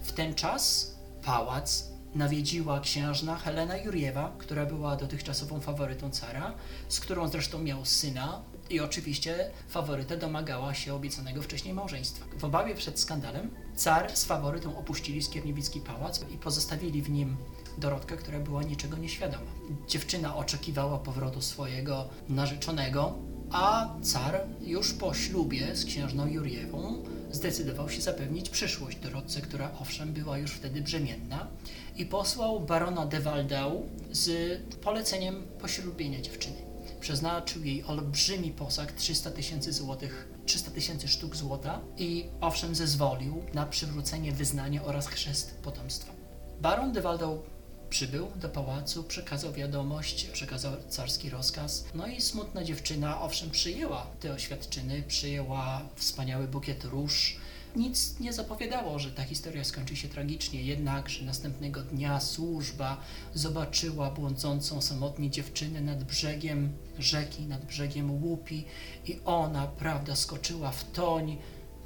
W 0.03 0.13
ten 0.13 0.35
czas 0.35 0.95
pałac 1.25 1.96
nawiedziła 2.17 2.81
księżna 2.81 3.37
Helena 3.37 3.77
Juriewa, 3.77 4.33
która 4.39 4.67
była 4.67 4.97
dotychczasową 4.97 5.61
faworytą 5.61 6.11
cara, 6.11 6.55
z 6.89 7.01
którą 7.01 7.29
zresztą 7.29 7.59
miał 7.59 7.85
syna 7.85 8.43
i 8.71 8.81
oczywiście 8.81 9.51
faworyta 9.69 10.17
domagała 10.17 10.75
się 10.75 10.95
obiecanego 10.95 11.43
wcześniej 11.43 11.75
małżeństwa. 11.75 12.27
W 12.39 12.45
obawie 12.45 12.75
przed 12.75 13.01
skandalem 13.01 13.51
car 13.77 14.17
z 14.17 14.25
faworytą 14.25 14.79
opuścili 14.79 15.23
Skierniewicki 15.23 15.81
pałac 15.81 16.21
i 16.35 16.39
pozostawili 16.39 17.03
w 17.03 17.11
nim 17.11 17.37
Dorotkę, 17.79 18.17
która 18.17 18.41
była 18.41 18.63
niczego 18.63 18.97
nieświadoma. 18.97 19.51
Dziewczyna 19.89 20.37
oczekiwała 20.37 20.99
powrotu 20.99 21.43
swojego 21.43 22.09
narzeczonego, 22.29 23.15
a 23.51 23.95
car 24.03 24.41
już 24.61 24.93
po 24.93 25.15
ślubie 25.15 25.77
z 25.77 25.85
księżną 25.85 26.27
Juriewą 26.27 27.03
zdecydował 27.37 27.91
się 27.91 28.01
zapewnić 28.01 28.51
przyszłość 28.51 28.99
Dorotce, 28.99 29.41
która 29.41 29.71
owszem 29.81 30.13
była 30.13 30.39
już 30.39 30.51
wtedy 30.51 30.81
brzemienna 30.81 31.49
i 31.97 32.07
posłał 32.07 32.61
barona 32.61 33.07
de 33.07 33.21
Waldau 33.21 33.83
z 34.11 34.59
poleceniem 34.83 35.43
poślubienia 35.61 36.21
dziewczyny. 36.21 36.57
Przeznaczył 37.01 37.65
jej 37.65 37.85
olbrzymi 37.85 38.51
posag 38.51 38.93
300 38.93 39.31
tysięcy 39.31 39.73
złotych, 39.73 40.29
300 40.47 40.71
tysięcy 40.71 41.09
sztuk 41.09 41.37
złota 41.37 41.81
i 41.99 42.25
owszem 42.41 42.75
zezwolił 42.75 43.43
na 43.55 43.67
przywrócenie 43.67 44.33
wyznania 44.33 44.85
oraz 44.85 45.07
chrzest 45.07 45.61
potomstwa. 45.63 46.13
Baron 46.61 46.93
de 46.93 47.01
Waldau 47.01 47.43
Przybył 47.91 48.29
do 48.37 48.49
pałacu, 48.49 49.05
przekazał 49.05 49.53
wiadomość, 49.53 50.25
przekazał 50.25 50.73
carski 50.89 51.31
rozkaz. 51.31 51.85
No 51.95 52.07
i 52.07 52.21
smutna 52.21 52.65
dziewczyna, 52.65 53.21
owszem, 53.21 53.51
przyjęła 53.51 54.07
te 54.21 54.33
oświadczyny, 54.33 55.03
przyjęła 55.03 55.83
wspaniały 55.97 56.49
bukiet 56.49 56.85
róż. 56.85 57.37
Nic 57.77 58.21
nie 58.21 58.33
zapowiadało, 58.33 58.99
że 58.99 59.11
ta 59.11 59.25
historia 59.25 59.65
skończy 59.65 59.97
się 59.97 60.09
tragicznie, 60.09 60.63
jednakże 60.63 61.25
następnego 61.25 61.83
dnia 61.83 62.21
służba 62.21 63.01
zobaczyła 63.35 64.11
błądzącą 64.11 64.83
samotnie 64.83 65.31
dziewczynę 65.31 65.81
nad 65.81 66.05
brzegiem 66.05 66.73
rzeki, 66.99 67.43
nad 67.43 67.65
brzegiem 67.65 68.23
łupi 68.25 68.65
i 69.07 69.21
ona, 69.25 69.67
prawda, 69.67 70.17
skoczyła 70.17 70.71
w 70.71 70.91
toń. 70.91 71.37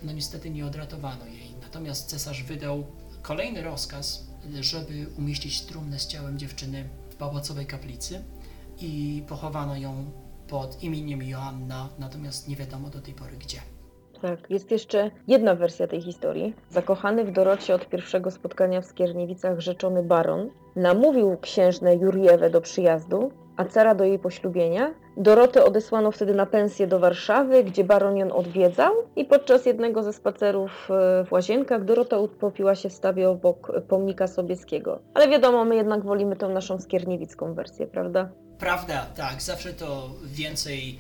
No 0.02 0.12
niestety 0.12 0.50
nie 0.50 0.66
odratowano 0.66 1.26
jej. 1.26 1.54
Natomiast 1.61 2.09
cesarz 2.09 2.42
wydał 2.42 2.87
kolejny 3.23 3.62
rozkaz, 3.62 4.29
żeby 4.61 5.06
umieścić 5.18 5.62
trumnę 5.62 5.99
z 5.99 6.06
ciałem 6.06 6.38
dziewczyny 6.38 6.88
w 7.11 7.16
pałacowej 7.16 7.66
kaplicy 7.66 8.25
i 8.80 9.23
pochowano 9.28 9.76
ją 9.76 10.11
pod 10.49 10.82
imieniem 10.82 11.23
Joanna, 11.23 11.88
natomiast 11.99 12.49
nie 12.49 12.56
wiadomo 12.56 12.90
do 12.90 13.00
tej 13.00 13.14
pory 13.14 13.37
gdzie. 13.37 13.59
Tak, 14.23 14.50
jest 14.50 14.70
jeszcze 14.70 15.11
jedna 15.28 15.54
wersja 15.54 15.87
tej 15.87 16.02
historii. 16.02 16.54
Zakochany 16.70 17.25
w 17.25 17.32
Dorocie 17.32 17.75
od 17.75 17.88
pierwszego 17.88 18.30
spotkania 18.30 18.80
w 18.80 18.87
Skierniewicach 18.87 19.61
rzeczony 19.61 20.02
baron 20.02 20.50
namówił 20.76 21.37
księżnę 21.40 21.97
Jurjewę 21.97 22.50
do 22.50 22.61
przyjazdu, 22.61 23.32
a 23.56 23.64
cara 23.64 23.94
do 23.94 24.04
jej 24.04 24.18
poślubienia. 24.18 24.94
Dorotę 25.21 25.65
odesłano 25.65 26.11
wtedy 26.11 26.35
na 26.35 26.47
pensję 26.47 26.87
do 26.87 26.99
Warszawy, 26.99 27.65
gdzie 27.65 27.85
baron 27.85 28.17
ją 28.17 28.33
odwiedzał 28.33 28.93
i 29.17 29.25
podczas 29.25 29.67
jednego 29.67 30.03
ze 30.03 30.12
spacerów 30.12 30.89
e, 30.91 31.25
w 31.25 31.33
łazienkach 31.33 31.85
Dorota 31.85 32.19
utopiła 32.19 32.75
się 32.75 32.89
w 32.89 32.93
stawie 32.93 33.29
obok 33.29 33.73
pomnika 33.89 34.27
Sobieskiego. 34.27 35.00
Ale 35.15 35.29
wiadomo, 35.29 35.65
my 35.65 35.77
jednak 35.77 36.05
wolimy 36.05 36.37
tą 36.37 36.49
naszą 36.49 36.81
skierniewicką 36.81 37.55
wersję, 37.55 37.87
prawda? 37.87 38.29
Prawda, 38.59 39.07
tak, 39.17 39.43
zawsze 39.43 39.73
to 39.73 40.11
więcej 40.25 40.99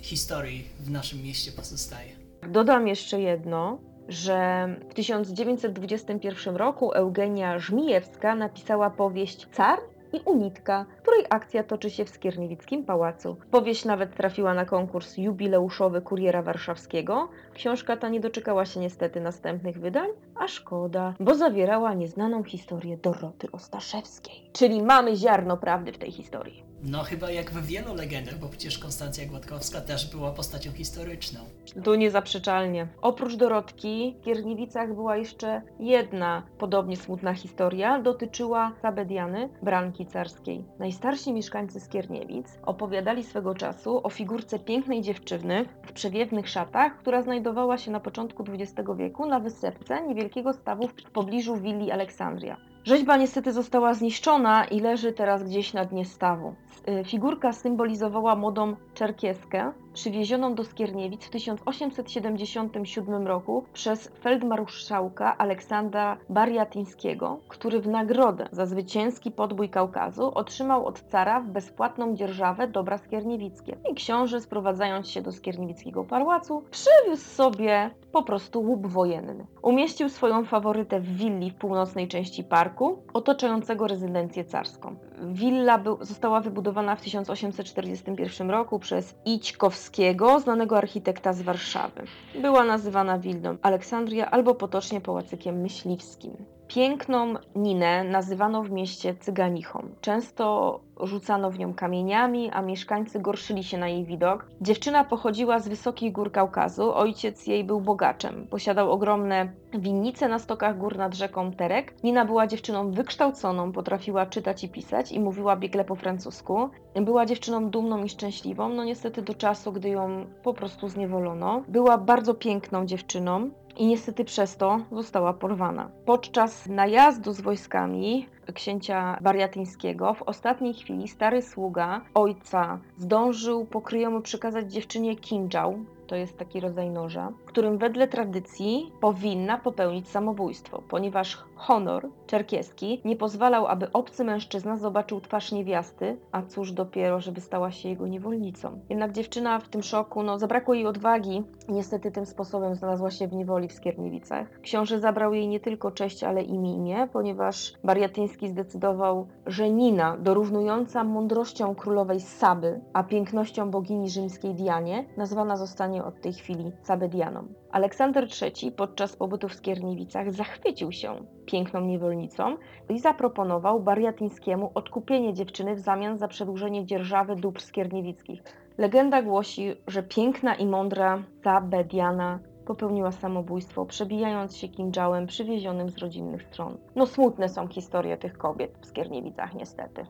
historii 0.00 0.68
w 0.80 0.90
naszym 0.90 1.22
mieście 1.22 1.52
pozostaje. 1.52 2.10
Dodam 2.48 2.88
jeszcze 2.88 3.20
jedno, 3.20 3.78
że 4.08 4.68
w 4.90 4.94
1921 4.94 6.56
roku 6.56 6.92
Eugenia 6.92 7.58
Żmijewska 7.58 8.34
napisała 8.34 8.90
powieść 8.90 9.46
Car 9.52 9.78
i 10.12 10.20
Unitka, 10.24 10.86
której 11.02 11.24
akcja 11.30 11.64
toczy 11.64 11.90
się 11.90 12.04
w 12.04 12.08
Skierniewickim 12.08 12.84
Pałacu. 12.84 13.36
Powieść 13.50 13.84
nawet 13.84 14.16
trafiła 14.16 14.54
na 14.54 14.64
konkurs 14.64 15.16
jubileuszowy 15.16 16.00
Kuriera 16.00 16.42
Warszawskiego. 16.42 17.28
Książka 17.58 17.96
ta 17.96 18.08
nie 18.08 18.20
doczekała 18.20 18.66
się 18.66 18.80
niestety 18.80 19.20
następnych 19.20 19.80
wydań, 19.80 20.08
a 20.34 20.48
szkoda, 20.48 21.14
bo 21.20 21.34
zawierała 21.34 21.94
nieznaną 21.94 22.44
historię 22.44 22.96
Doroty 22.96 23.52
Ostaszewskiej. 23.52 24.50
Czyli 24.52 24.82
mamy 24.82 25.16
ziarno 25.16 25.56
prawdy 25.56 25.92
w 25.92 25.98
tej 25.98 26.12
historii. 26.12 26.68
No 26.82 27.02
chyba 27.02 27.30
jak 27.30 27.50
w 27.50 27.66
wielu 27.66 27.94
legendach, 27.94 28.38
bo 28.38 28.48
przecież 28.48 28.78
Konstancja 28.78 29.26
Gładkowska 29.26 29.80
też 29.80 30.10
była 30.10 30.30
postacią 30.30 30.72
historyczną. 30.72 31.40
Tu 31.84 31.94
niezaprzeczalnie. 31.94 32.86
Oprócz 33.02 33.34
Dorotki 33.36 34.16
w 34.20 34.24
Kierniewicach 34.24 34.94
była 34.94 35.16
jeszcze 35.16 35.62
jedna 35.80 36.42
podobnie 36.58 36.96
smutna 36.96 37.34
historia. 37.34 38.02
Dotyczyła 38.02 38.72
Sabediany, 38.82 39.48
branki 39.62 40.06
carskiej. 40.06 40.64
Najstarsi 40.78 41.32
mieszkańcy 41.32 41.80
Skierniewic 41.80 42.58
opowiadali 42.62 43.24
swego 43.24 43.54
czasu 43.54 44.00
o 44.06 44.10
figurce 44.10 44.58
pięknej 44.58 45.02
dziewczyny 45.02 45.64
w 45.82 45.92
przewiewnych 45.92 46.48
szatach, 46.48 46.96
która 46.98 47.22
znajdowała 47.22 47.47
się 47.76 47.90
na 47.90 48.00
początku 48.00 48.44
XX 48.52 48.88
wieku 48.96 49.26
na 49.26 49.40
wysepce 49.40 50.02
niewielkiego 50.02 50.52
stawu 50.52 50.88
w 50.88 51.10
pobliżu 51.10 51.56
willi 51.56 51.90
Aleksandria. 51.90 52.56
Rzeźba 52.84 53.16
niestety 53.16 53.52
została 53.52 53.94
zniszczona 53.94 54.64
i 54.64 54.80
leży 54.80 55.12
teraz 55.12 55.44
gdzieś 55.44 55.72
na 55.72 55.84
dnie 55.84 56.04
stawu. 56.04 56.54
Y, 56.88 57.04
figurka 57.04 57.52
symbolizowała 57.52 58.36
młodą 58.36 58.76
czerkieskę, 58.94 59.72
przywiezioną 59.92 60.54
do 60.54 60.64
Skierniewic 60.64 61.24
w 61.24 61.30
1877 61.30 63.26
roku 63.26 63.64
przez 63.72 64.08
feldmarszałka 64.20 65.38
Aleksandra 65.38 66.16
Bariatyńskiego, 66.28 67.38
który 67.48 67.80
w 67.80 67.88
nagrodę 67.88 68.48
za 68.52 68.66
zwycięski 68.66 69.30
podbój 69.30 69.68
Kaukazu 69.68 70.32
otrzymał 70.34 70.86
od 70.86 71.00
cara 71.00 71.40
bezpłatną 71.40 72.16
dzierżawę 72.16 72.68
dobra 72.68 72.98
skierniewickie. 72.98 73.76
I 73.90 73.94
książę, 73.94 74.40
sprowadzając 74.40 75.08
się 75.08 75.22
do 75.22 75.32
skierniewickiego 75.32 76.04
pałacu, 76.04 76.62
przywiózł 76.70 77.24
sobie 77.24 77.90
po 78.12 78.22
prostu 78.22 78.60
łup 78.60 78.86
wojenny. 78.86 79.46
Umieścił 79.62 80.08
swoją 80.08 80.44
faworytę 80.44 81.00
w 81.00 81.16
willi 81.16 81.50
w 81.50 81.54
północnej 81.54 82.08
części 82.08 82.44
parku, 82.44 83.02
otaczającego 83.12 83.86
rezydencję 83.86 84.44
carską. 84.44 84.96
Willa 85.22 85.82
została 86.00 86.40
wybudowana 86.40 86.67
w 86.96 87.00
1841 87.00 88.50
roku 88.50 88.78
przez 88.78 89.14
Ićkowskiego, 89.24 90.40
znanego 90.40 90.78
architekta 90.78 91.32
z 91.32 91.42
Warszawy. 91.42 92.02
Była 92.42 92.64
nazywana 92.64 93.18
willą 93.18 93.56
Aleksandria 93.62 94.30
albo 94.30 94.54
potocznie 94.54 95.00
Pałacykiem 95.00 95.60
Myśliwskim. 95.60 96.57
Piękną 96.68 97.34
Ninę 97.54 98.04
nazywano 98.04 98.62
w 98.62 98.70
mieście 98.70 99.14
cyganichą. 99.14 99.88
Często 100.00 100.80
rzucano 101.02 101.50
w 101.50 101.58
nią 101.58 101.74
kamieniami, 101.74 102.50
a 102.50 102.62
mieszkańcy 102.62 103.20
gorszyli 103.20 103.64
się 103.64 103.78
na 103.78 103.88
jej 103.88 104.04
widok. 104.04 104.46
Dziewczyna 104.60 105.04
pochodziła 105.04 105.58
z 105.58 105.68
wysokich 105.68 106.12
gór 106.12 106.32
Kaukazu. 106.32 106.94
Ojciec 106.94 107.46
jej 107.46 107.64
był 107.64 107.80
bogaczem. 107.80 108.46
Posiadał 108.50 108.92
ogromne 108.92 109.52
winnice 109.74 110.28
na 110.28 110.38
stokach 110.38 110.78
gór 110.78 110.96
nad 110.96 111.14
rzeką 111.14 111.52
Terek. 111.52 111.94
Nina 112.04 112.24
była 112.24 112.46
dziewczyną 112.46 112.90
wykształconą, 112.90 113.72
potrafiła 113.72 114.26
czytać 114.26 114.64
i 114.64 114.68
pisać 114.68 115.12
i 115.12 115.20
mówiła 115.20 115.56
biegle 115.56 115.84
po 115.84 115.94
francusku. 115.94 116.70
Była 116.94 117.26
dziewczyną 117.26 117.70
dumną 117.70 118.04
i 118.04 118.08
szczęśliwą, 118.08 118.68
no 118.68 118.84
niestety 118.84 119.22
do 119.22 119.34
czasu, 119.34 119.72
gdy 119.72 119.88
ją 119.88 120.26
po 120.42 120.54
prostu 120.54 120.88
zniewolono. 120.88 121.62
Była 121.68 121.98
bardzo 121.98 122.34
piękną 122.34 122.86
dziewczyną 122.86 123.50
i 123.78 123.86
niestety 123.86 124.24
przez 124.24 124.56
to 124.56 124.80
została 124.92 125.32
porwana. 125.32 125.90
Podczas 126.04 126.66
najazdu 126.66 127.32
z 127.32 127.40
wojskami 127.40 128.26
księcia 128.54 129.18
Bariatyńskiego 129.20 130.14
w 130.14 130.22
ostatniej 130.22 130.74
chwili 130.74 131.08
stary 131.08 131.42
sługa 131.42 132.00
ojca 132.14 132.78
zdążył 132.98 133.66
pokryjomu 133.66 134.20
przekazać 134.20 134.72
dziewczynie 134.72 135.16
kinżał, 135.16 135.78
to 136.08 136.16
jest 136.16 136.38
taki 136.38 136.60
rodzaj 136.60 136.90
noża, 136.90 137.32
którym 137.46 137.78
wedle 137.78 138.08
tradycji 138.08 138.92
powinna 139.00 139.58
popełnić 139.58 140.08
samobójstwo, 140.08 140.82
ponieważ 140.88 141.44
honor 141.56 142.08
czerkieski 142.26 143.00
nie 143.04 143.16
pozwalał, 143.16 143.66
aby 143.66 143.92
obcy 143.92 144.24
mężczyzna 144.24 144.76
zobaczył 144.76 145.20
twarz 145.20 145.52
niewiasty, 145.52 146.16
a 146.32 146.42
cóż 146.42 146.72
dopiero, 146.72 147.20
żeby 147.20 147.40
stała 147.40 147.70
się 147.70 147.88
jego 147.88 148.06
niewolnicą. 148.06 148.80
Jednak 148.88 149.12
dziewczyna 149.12 149.60
w 149.60 149.68
tym 149.68 149.82
szoku, 149.82 150.22
no 150.22 150.38
zabrakło 150.38 150.74
jej 150.74 150.86
odwagi 150.86 151.42
niestety 151.68 152.10
tym 152.10 152.26
sposobem 152.26 152.74
znalazła 152.74 153.10
się 153.10 153.28
w 153.28 153.32
niewoli 153.32 153.68
w 153.68 153.72
Skierniewicach. 153.72 154.60
Książę 154.60 155.00
zabrał 155.00 155.34
jej 155.34 155.48
nie 155.48 155.60
tylko 155.60 155.90
cześć, 155.90 156.24
ale 156.24 156.42
i 156.42 156.54
imię, 156.54 157.08
ponieważ 157.12 157.72
Bariatyński 157.84 158.48
zdecydował, 158.48 159.26
że 159.46 159.70
Nina, 159.70 160.16
dorównująca 160.16 161.04
mądrością 161.04 161.74
królowej 161.74 162.20
Saby, 162.20 162.80
a 162.92 163.02
pięknością 163.02 163.70
bogini 163.70 164.10
rzymskiej 164.10 164.54
Dianie, 164.54 165.04
nazwana 165.16 165.56
zostanie 165.56 165.97
od 166.04 166.20
tej 166.20 166.32
chwili 166.32 166.72
Sabedianą. 166.82 167.48
Aleksander 167.70 168.28
III 168.42 168.72
podczas 168.72 169.16
pobytu 169.16 169.48
w 169.48 169.54
Skierniewicach 169.54 170.32
zachwycił 170.32 170.92
się 170.92 171.14
piękną 171.46 171.80
niewolnicą 171.80 172.56
i 172.88 172.98
zaproponował 172.98 173.80
Bariatyńskiemu 173.80 174.70
odkupienie 174.74 175.34
dziewczyny 175.34 175.74
w 175.74 175.80
zamian 175.80 176.18
za 176.18 176.28
przedłużenie 176.28 176.86
dzierżawy 176.86 177.36
dóbr 177.36 177.60
skierniewickich. 177.60 178.42
Legenda 178.78 179.22
głosi, 179.22 179.74
że 179.86 180.02
piękna 180.02 180.54
i 180.54 180.66
mądra 180.66 181.22
Sabediana 181.44 182.38
popełniła 182.66 183.12
samobójstwo, 183.12 183.86
przebijając 183.86 184.56
się 184.56 184.68
kinżałem 184.68 185.26
przywiezionym 185.26 185.90
z 185.90 185.98
rodzinnych 185.98 186.42
stron. 186.42 186.78
No 186.96 187.06
smutne 187.06 187.48
są 187.48 187.68
historie 187.68 188.16
tych 188.16 188.38
kobiet 188.38 188.78
w 188.80 188.86
Skierniewicach 188.86 189.54
niestety. 189.54 190.06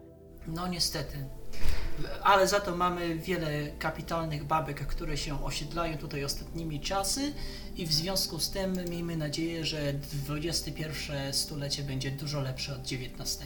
No 0.49 0.69
niestety. 0.69 1.17
Ale 2.23 2.49
za 2.49 2.61
to 2.61 2.77
mamy 2.77 3.19
wiele 3.19 3.71
kapitalnych 3.79 4.45
babek, 4.45 4.87
które 4.87 5.17
się 5.17 5.45
osiedlają 5.45 5.99
tutaj 5.99 6.25
ostatnimi 6.25 6.81
czasy 6.81 7.33
i 7.77 7.87
w 7.87 7.93
związku 7.93 8.39
z 8.39 8.51
tym 8.51 8.77
miejmy 8.89 9.17
nadzieję, 9.17 9.65
że 9.65 9.95
XXI 10.29 10.83
stulecie 11.33 11.83
będzie 11.83 12.11
dużo 12.11 12.41
lepsze 12.41 12.75
od 12.75 12.81
XIX. 12.81 13.39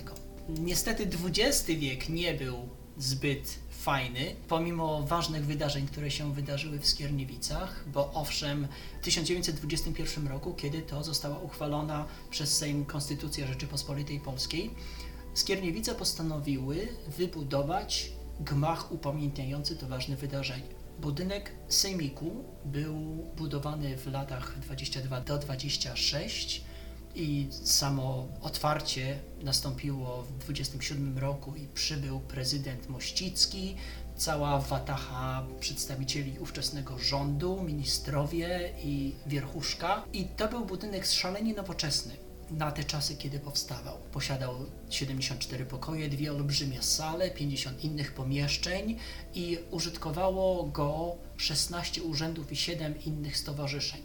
Niestety 0.48 1.08
XX 1.24 1.66
wiek 1.66 2.08
nie 2.08 2.34
był 2.34 2.68
zbyt 2.98 3.58
fajny, 3.70 4.36
pomimo 4.48 5.02
ważnych 5.02 5.46
wydarzeń, 5.46 5.86
które 5.86 6.10
się 6.10 6.34
wydarzyły 6.34 6.78
w 6.78 6.86
Skierniewicach, 6.86 7.84
bo 7.86 8.12
owszem, 8.14 8.68
w 9.00 9.04
1921 9.04 10.28
roku, 10.28 10.54
kiedy 10.54 10.82
to 10.82 11.04
została 11.04 11.38
uchwalona 11.38 12.04
przez 12.30 12.58
Sejm 12.58 12.84
Konstytucja 12.84 13.46
Rzeczypospolitej 13.46 14.20
Polskiej, 14.20 14.70
Skierniewice 15.34 15.94
postanowiły 15.94 16.88
wybudować 17.18 18.12
gmach 18.44 18.92
upamiętniający 18.92 19.76
to 19.76 19.86
ważne 19.86 20.16
wydarzenie. 20.16 20.82
Budynek 21.00 21.52
Sejmiku 21.68 22.44
był 22.64 22.96
budowany 23.36 23.96
w 23.96 24.06
latach 24.06 24.58
22 24.58 25.20
do 25.20 25.38
26 25.38 26.64
i 27.14 27.48
samo 27.50 28.28
otwarcie 28.42 29.18
nastąpiło 29.42 30.22
w 30.22 30.38
27 30.38 31.18
roku 31.18 31.56
i 31.56 31.68
przybył 31.68 32.20
prezydent 32.20 32.88
Mościcki, 32.88 33.76
cała 34.16 34.58
watacha 34.58 35.46
przedstawicieli 35.60 36.38
ówczesnego 36.38 36.98
rządu, 36.98 37.62
ministrowie 37.62 38.72
i 38.84 39.14
wierchuszka. 39.26 40.04
I 40.12 40.24
to 40.24 40.48
był 40.48 40.66
budynek 40.66 41.06
szalenie 41.06 41.54
nowoczesny 41.54 42.31
na 42.58 42.72
te 42.72 42.84
czasy, 42.84 43.16
kiedy 43.16 43.38
powstawał. 43.38 43.98
Posiadał 44.12 44.54
74 44.90 45.66
pokoje, 45.66 46.08
dwie 46.08 46.32
olbrzymie 46.32 46.82
sale, 46.82 47.30
50 47.30 47.84
innych 47.84 48.14
pomieszczeń 48.14 48.98
i 49.34 49.58
użytkowało 49.70 50.64
go 50.64 51.16
16 51.36 52.02
urzędów 52.02 52.52
i 52.52 52.56
7 52.56 53.04
innych 53.04 53.36
stowarzyszeń. 53.36 54.00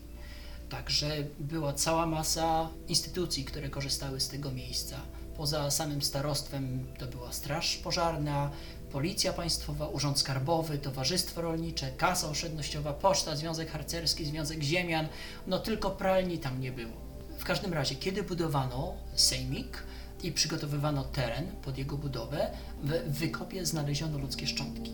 Także 0.69 1.23
była 1.39 1.73
cała 1.73 2.05
masa 2.05 2.69
instytucji, 2.87 3.45
które 3.45 3.69
korzystały 3.69 4.19
z 4.19 4.27
tego 4.27 4.51
miejsca. 4.51 5.01
Poza 5.37 5.71
samym 5.71 6.01
starostwem 6.01 6.87
to 6.99 7.07
była 7.07 7.33
Straż 7.33 7.75
Pożarna, 7.75 8.51
Policja 8.91 9.33
Państwowa, 9.33 9.87
Urząd 9.87 10.19
Skarbowy, 10.19 10.77
Towarzystwo 10.77 11.41
Rolnicze, 11.41 11.91
Kasa 11.91 12.29
Oszczędnościowa, 12.29 12.93
Poczta, 12.93 13.35
Związek 13.35 13.71
Harcerski, 13.71 14.25
Związek 14.25 14.63
Ziemian, 14.63 15.07
no 15.47 15.59
tylko 15.59 15.91
pralni 15.91 16.37
tam 16.39 16.61
nie 16.61 16.71
było. 16.71 17.06
W 17.37 17.43
każdym 17.43 17.73
razie, 17.73 17.95
kiedy 17.95 18.23
budowano 18.23 18.93
sejmik 19.15 19.83
i 20.23 20.31
przygotowywano 20.31 21.03
teren 21.03 21.47
pod 21.47 21.77
jego 21.77 21.97
budowę, 21.97 22.51
w 22.83 23.17
wykopie 23.19 23.65
znaleziono 23.65 24.17
ludzkie 24.17 24.47
szczątki. 24.47 24.91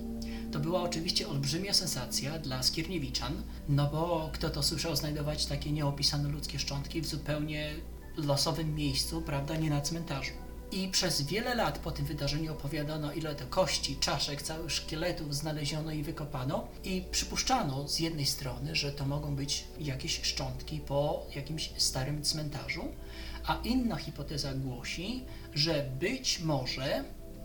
To 0.52 0.60
była 0.60 0.82
oczywiście 0.82 1.28
olbrzymia 1.28 1.74
sensacja 1.74 2.40
dla 2.40 2.64
Skierniewiczan, 2.64 3.44
no 3.70 3.90
bo 3.90 4.30
kto 4.34 4.50
to 4.50 4.64
słyszał 4.64 4.96
znajdować 4.96 5.46
takie 5.46 5.72
nieopisane 5.72 6.30
ludzkie 6.30 6.60
szczątki 6.60 7.02
w 7.02 7.06
zupełnie 7.06 7.74
losowym 8.18 8.76
miejscu, 8.76 9.22
prawda, 9.22 9.56
nie 9.56 9.70
na 9.70 9.82
cmentarzu. 9.82 10.43
I 10.76 10.88
przez 10.88 11.22
wiele 11.22 11.56
lat 11.56 11.80
po 11.80 11.92
tym 11.92 12.06
wydarzeniu 12.06 12.52
opowiadano, 12.54 13.14
ile 13.14 13.36
to 13.36 13.46
kości, 13.48 13.96
czaszek, 13.96 14.42
całych 14.42 14.72
szkieletów 14.72 15.36
znaleziono 15.36 15.92
i 15.92 16.04
wykopano. 16.04 16.68
I 16.84 17.04
przypuszczano 17.12 17.88
z 17.88 18.00
jednej 18.00 18.26
strony, 18.26 18.76
że 18.76 18.92
to 18.92 19.06
mogą 19.06 19.36
być 19.36 19.64
jakieś 19.80 20.22
szczątki 20.22 20.80
po 20.80 21.26
jakimś 21.36 21.74
starym 21.78 22.24
cmentarzu, 22.24 22.84
a 23.46 23.60
inna 23.64 23.96
hipoteza 23.96 24.54
głosi, 24.54 25.24
że 25.54 25.90
być 26.00 26.40
może 26.40 27.04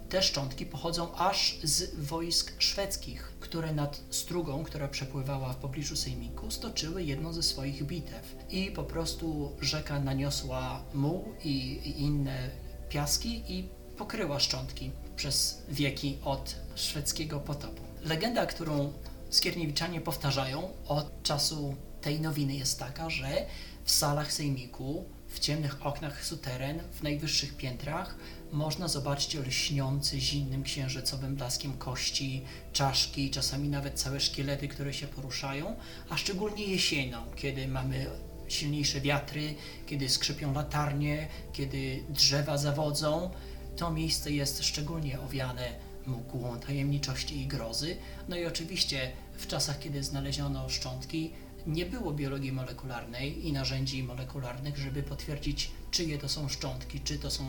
te 0.08 0.22
szczątki 0.22 0.66
pochodzą 0.66 1.14
aż 1.14 1.58
z 1.62 1.94
wojsk 1.94 2.52
szwedzkich, 2.58 3.32
które 3.40 3.72
nad 3.72 4.00
strugą, 4.10 4.64
która 4.64 4.88
przepływała 4.88 5.52
w 5.52 5.56
pobliżu 5.56 5.96
Sejmiku, 5.96 6.50
stoczyły 6.50 7.04
jedną 7.04 7.32
ze 7.32 7.42
swoich 7.42 7.84
bitew. 7.84 8.36
I 8.50 8.70
po 8.70 8.84
prostu 8.84 9.52
rzeka 9.60 10.00
naniosła 10.00 10.82
muł 10.94 11.24
i, 11.44 11.50
i 11.84 12.00
inne 12.00 12.67
piaski 12.88 13.42
i 13.48 13.68
pokryła 13.96 14.40
szczątki 14.40 14.90
przez 15.16 15.62
wieki 15.68 16.18
od 16.24 16.56
szwedzkiego 16.74 17.40
potopu. 17.40 17.82
Legenda, 18.04 18.46
którą 18.46 18.92
skierniewiczanie 19.30 20.00
powtarzają 20.00 20.72
od 20.86 21.22
czasu 21.22 21.74
tej 22.00 22.20
nowiny 22.20 22.54
jest 22.54 22.78
taka, 22.78 23.10
że 23.10 23.46
w 23.84 23.90
salach 23.90 24.32
sejmiku, 24.32 25.04
w 25.28 25.38
ciemnych 25.38 25.86
oknach 25.86 26.24
suteren, 26.24 26.80
w 26.92 27.02
najwyższych 27.02 27.56
piętrach 27.56 28.16
można 28.52 28.88
zobaczyć 28.88 29.34
lśniący 29.34 30.20
zimnym 30.20 30.62
księżycowym 30.62 31.36
blaskiem 31.36 31.72
kości, 31.72 32.42
czaszki, 32.72 33.30
czasami 33.30 33.68
nawet 33.68 34.00
całe 34.00 34.20
szkielety, 34.20 34.68
które 34.68 34.94
się 34.94 35.06
poruszają, 35.06 35.76
a 36.10 36.16
szczególnie 36.16 36.64
jesienią, 36.64 37.22
kiedy 37.36 37.68
mamy 37.68 38.06
silniejsze 38.48 39.00
wiatry, 39.00 39.54
kiedy 39.86 40.08
skrzypią 40.08 40.54
latarnie, 40.54 41.28
kiedy 41.52 42.02
drzewa 42.08 42.58
zawodzą. 42.58 43.30
To 43.76 43.90
miejsce 43.90 44.32
jest 44.32 44.64
szczególnie 44.64 45.20
owiane 45.20 45.74
mgłą 46.06 46.60
tajemniczości 46.60 47.40
i 47.40 47.46
grozy. 47.46 47.96
No 48.28 48.36
i 48.36 48.46
oczywiście 48.46 49.12
w 49.38 49.46
czasach, 49.46 49.78
kiedy 49.78 50.02
znaleziono 50.02 50.68
szczątki, 50.68 51.32
nie 51.66 51.86
było 51.86 52.12
biologii 52.12 52.52
molekularnej 52.52 53.46
i 53.46 53.52
narzędzi 53.52 54.02
molekularnych, 54.02 54.76
żeby 54.76 55.02
potwierdzić, 55.02 55.70
czyje 55.90 56.18
to 56.18 56.28
są 56.28 56.48
szczątki, 56.48 57.00
czy 57.00 57.18
to 57.18 57.30
są 57.30 57.44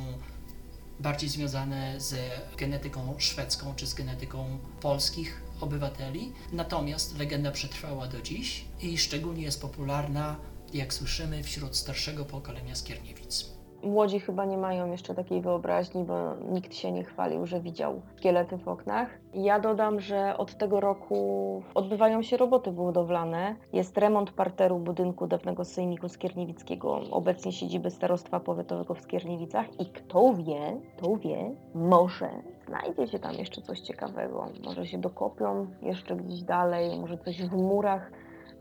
bardziej 0.99 1.29
związane 1.29 2.01
z 2.01 2.15
genetyką 2.57 3.15
szwedzką, 3.17 3.75
czy 3.75 3.87
z 3.87 3.93
genetyką 3.93 4.57
polskich 4.81 5.41
obywateli. 5.61 6.31
Natomiast 6.51 7.17
legenda 7.17 7.51
przetrwała 7.51 8.07
do 8.07 8.21
dziś 8.21 8.65
i 8.81 8.97
szczególnie 8.97 9.43
jest 9.43 9.61
popularna 9.61 10.35
jak 10.75 10.93
słyszymy, 10.93 11.43
wśród 11.43 11.75
starszego 11.75 12.25
pokolenia 12.25 12.75
Skierniewic. 12.75 13.59
Młodzi 13.83 14.19
chyba 14.19 14.45
nie 14.45 14.57
mają 14.57 14.91
jeszcze 14.91 15.15
takiej 15.15 15.41
wyobraźni, 15.41 16.03
bo 16.03 16.35
nikt 16.35 16.75
się 16.75 16.91
nie 16.91 17.03
chwalił, 17.03 17.45
że 17.45 17.61
widział 17.61 18.01
szkielety 18.17 18.57
w 18.57 18.67
oknach. 18.67 19.09
Ja 19.33 19.59
dodam, 19.59 19.99
że 19.99 20.37
od 20.37 20.57
tego 20.57 20.79
roku 20.79 21.63
odbywają 21.75 22.21
się 22.21 22.37
roboty 22.37 22.71
budowlane. 22.71 23.55
Jest 23.73 23.97
remont 23.97 24.31
parteru 24.31 24.79
budynku 24.79 25.27
dawnego 25.27 25.65
Sejmiku 25.65 26.09
Skierniewickiego, 26.09 27.01
obecnie 27.11 27.51
siedziby 27.51 27.91
Starostwa 27.91 28.39
Powiatowego 28.39 28.93
w 28.93 29.01
Skierniewicach 29.01 29.79
i 29.79 29.85
kto 29.85 30.33
wie, 30.33 30.81
kto 30.97 31.17
wie, 31.17 31.55
może 31.75 32.29
znajdzie 32.67 33.07
się 33.07 33.19
tam 33.19 33.33
jeszcze 33.35 33.61
coś 33.61 33.79
ciekawego. 33.79 34.47
Może 34.65 34.87
się 34.87 34.97
dokopią 34.97 35.67
jeszcze 35.81 36.15
gdzieś 36.15 36.43
dalej, 36.43 36.99
może 36.99 37.17
coś 37.17 37.41
w 37.41 37.51
murach 37.51 38.11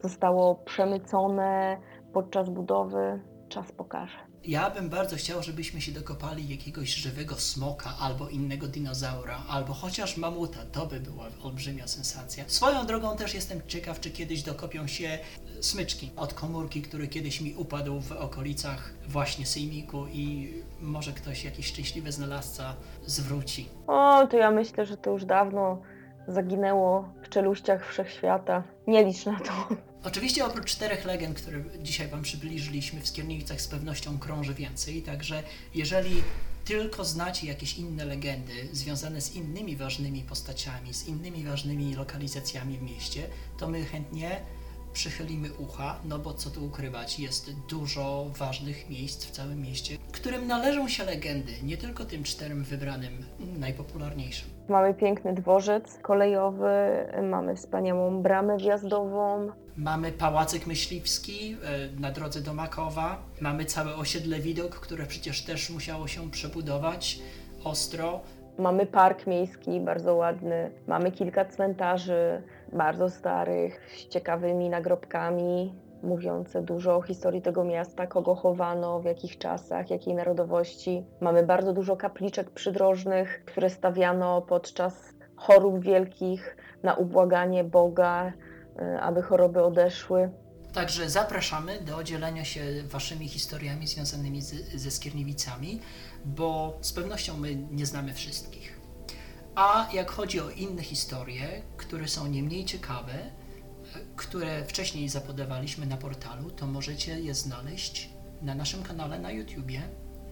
zostało 0.02 0.54
przemycone 0.54 1.78
podczas 2.12 2.48
budowy. 2.48 3.20
Czas 3.48 3.72
pokaże. 3.72 4.18
Ja 4.44 4.70
bym 4.70 4.88
bardzo 4.88 5.16
chciał, 5.16 5.42
żebyśmy 5.42 5.80
się 5.80 5.92
dokopali 5.92 6.48
jakiegoś 6.48 6.94
żywego 6.94 7.34
smoka 7.34 7.90
albo 8.00 8.28
innego 8.28 8.66
dinozaura, 8.68 9.42
albo 9.48 9.72
chociaż 9.72 10.16
mamuta. 10.16 10.58
To 10.72 10.86
by 10.86 11.00
była 11.00 11.24
olbrzymia 11.42 11.86
sensacja. 11.86 12.44
Swoją 12.46 12.86
drogą 12.86 13.16
też 13.16 13.34
jestem 13.34 13.60
ciekaw, 13.66 14.00
czy 14.00 14.10
kiedyś 14.10 14.42
dokopią 14.42 14.86
się 14.86 15.18
smyczki 15.60 16.10
od 16.16 16.34
komórki, 16.34 16.82
który 16.82 17.08
kiedyś 17.08 17.40
mi 17.40 17.54
upadł 17.54 18.00
w 18.00 18.12
okolicach 18.12 18.94
właśnie 19.08 19.46
sejmiku 19.46 20.06
i 20.06 20.54
może 20.80 21.12
ktoś, 21.12 21.44
jakiś 21.44 21.66
szczęśliwy 21.66 22.12
znalazca 22.12 22.74
zwróci. 23.06 23.68
O, 23.86 24.26
to 24.30 24.36
ja 24.36 24.50
myślę, 24.50 24.86
że 24.86 24.96
to 24.96 25.10
już 25.10 25.24
dawno 25.24 25.82
zaginęło 26.28 27.08
w 27.22 27.28
czeluściach 27.28 27.88
wszechświata. 27.88 28.62
Nie 28.86 29.04
licz 29.04 29.26
na 29.26 29.40
to. 29.40 29.52
Oczywiście 30.04 30.44
oprócz 30.44 30.70
czterech 30.70 31.04
legend, 31.04 31.40
które 31.40 31.64
dzisiaj 31.82 32.08
Wam 32.08 32.22
przybliżyliśmy, 32.22 33.00
w 33.00 33.08
Skierniewicach 33.08 33.60
z 33.60 33.68
pewnością 33.68 34.18
krąży 34.18 34.54
więcej, 34.54 35.02
także 35.02 35.42
jeżeli 35.74 36.22
tylko 36.64 37.04
znacie 37.04 37.46
jakieś 37.46 37.78
inne 37.78 38.04
legendy 38.04 38.52
związane 38.72 39.20
z 39.20 39.34
innymi 39.34 39.76
ważnymi 39.76 40.22
postaciami, 40.22 40.94
z 40.94 41.06
innymi 41.06 41.44
ważnymi 41.44 41.94
lokalizacjami 41.94 42.78
w 42.78 42.82
mieście, 42.82 43.22
to 43.58 43.68
my 43.68 43.84
chętnie 43.84 44.40
przychylimy 44.92 45.48
ucha, 45.58 46.00
no 46.04 46.18
bo 46.18 46.34
co 46.34 46.50
tu 46.50 46.66
ukrywać, 46.66 47.20
jest 47.20 47.50
dużo 47.68 48.26
ważnych 48.38 48.90
miejsc 48.90 49.24
w 49.24 49.30
całym 49.30 49.62
mieście, 49.62 49.96
którym 50.12 50.46
należą 50.46 50.88
się 50.88 51.04
legendy, 51.04 51.52
nie 51.62 51.76
tylko 51.76 52.04
tym 52.04 52.22
czterem 52.24 52.64
wybranym, 52.64 53.12
najpopularniejszym. 53.58 54.48
Mamy 54.68 54.94
piękny 54.94 55.34
dworzec 55.34 55.98
kolejowy, 56.02 56.68
mamy 57.22 57.56
wspaniałą 57.56 58.22
bramę 58.22 58.56
wjazdową. 58.56 59.50
Mamy 59.76 60.12
Pałacyk 60.12 60.66
Myśliwski 60.66 61.56
e, 61.62 62.00
na 62.00 62.10
drodze 62.10 62.40
do 62.40 62.54
Makowa. 62.54 63.22
Mamy 63.40 63.64
całe 63.64 63.94
osiedle 63.94 64.38
Widok, 64.40 64.74
które 64.74 65.06
przecież 65.06 65.44
też 65.44 65.70
musiało 65.70 66.08
się 66.08 66.30
przebudować 66.30 67.20
ostro. 67.64 68.20
Mamy 68.58 68.86
park 68.86 69.26
miejski, 69.26 69.80
bardzo 69.80 70.14
ładny. 70.14 70.70
Mamy 70.86 71.12
kilka 71.12 71.44
cmentarzy, 71.44 72.42
bardzo 72.72 73.10
starych, 73.10 73.80
z 73.96 74.08
ciekawymi 74.08 74.70
nagrobkami, 74.70 75.74
mówiące 76.02 76.62
dużo 76.62 76.96
o 76.96 77.02
historii 77.02 77.42
tego 77.42 77.64
miasta, 77.64 78.06
kogo 78.06 78.34
chowano, 78.34 79.00
w 79.00 79.04
jakich 79.04 79.38
czasach, 79.38 79.90
jakiej 79.90 80.14
narodowości. 80.14 81.04
Mamy 81.20 81.42
bardzo 81.42 81.72
dużo 81.72 81.96
kapliczek 81.96 82.50
przydrożnych, 82.50 83.44
które 83.44 83.70
stawiano 83.70 84.42
podczas 84.42 84.94
chorób 85.36 85.80
wielkich 85.80 86.56
na 86.82 86.94
ubłaganie 86.94 87.64
Boga, 87.64 88.32
y, 88.82 89.00
aby 89.00 89.22
choroby 89.22 89.62
odeszły. 89.62 90.30
Także 90.72 91.10
zapraszamy 91.10 91.80
do 91.80 92.04
dzielenia 92.04 92.44
się 92.44 92.60
waszymi 92.84 93.28
historiami 93.28 93.86
związanymi 93.86 94.42
z, 94.42 94.74
ze 94.74 94.90
Skierniewicami, 94.90 95.80
bo 96.24 96.78
z 96.80 96.92
pewnością 96.92 97.36
my 97.36 97.54
nie 97.54 97.86
znamy 97.86 98.14
wszystkich. 98.14 98.77
A 99.58 99.88
jak 99.92 100.10
chodzi 100.10 100.40
o 100.40 100.50
inne 100.50 100.82
historie, 100.82 101.62
które 101.76 102.08
są 102.08 102.26
nie 102.26 102.42
mniej 102.42 102.64
ciekawe, 102.64 103.12
e, 103.14 103.30
które 104.16 104.64
wcześniej 104.64 105.08
zapodawaliśmy 105.08 105.86
na 105.86 105.96
portalu, 105.96 106.50
to 106.50 106.66
możecie 106.66 107.20
je 107.20 107.34
znaleźć 107.34 108.08
na 108.42 108.54
naszym 108.54 108.82
kanale 108.82 109.18
na 109.18 109.30
YouTubie, 109.32 109.82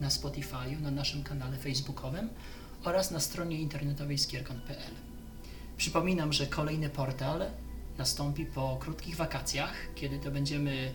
na 0.00 0.08
Spotify'u, 0.08 0.80
na 0.80 0.90
naszym 0.90 1.22
kanale 1.22 1.56
facebookowym 1.56 2.28
oraz 2.84 3.10
na 3.10 3.20
stronie 3.20 3.60
internetowej 3.60 4.18
skierkon.pl. 4.18 4.94
Przypominam, 5.76 6.32
że 6.32 6.46
kolejny 6.46 6.88
portal 6.88 7.46
nastąpi 7.98 8.46
po 8.46 8.76
krótkich 8.80 9.16
wakacjach, 9.16 9.74
kiedy 9.94 10.18
to 10.18 10.30
będziemy 10.30 10.92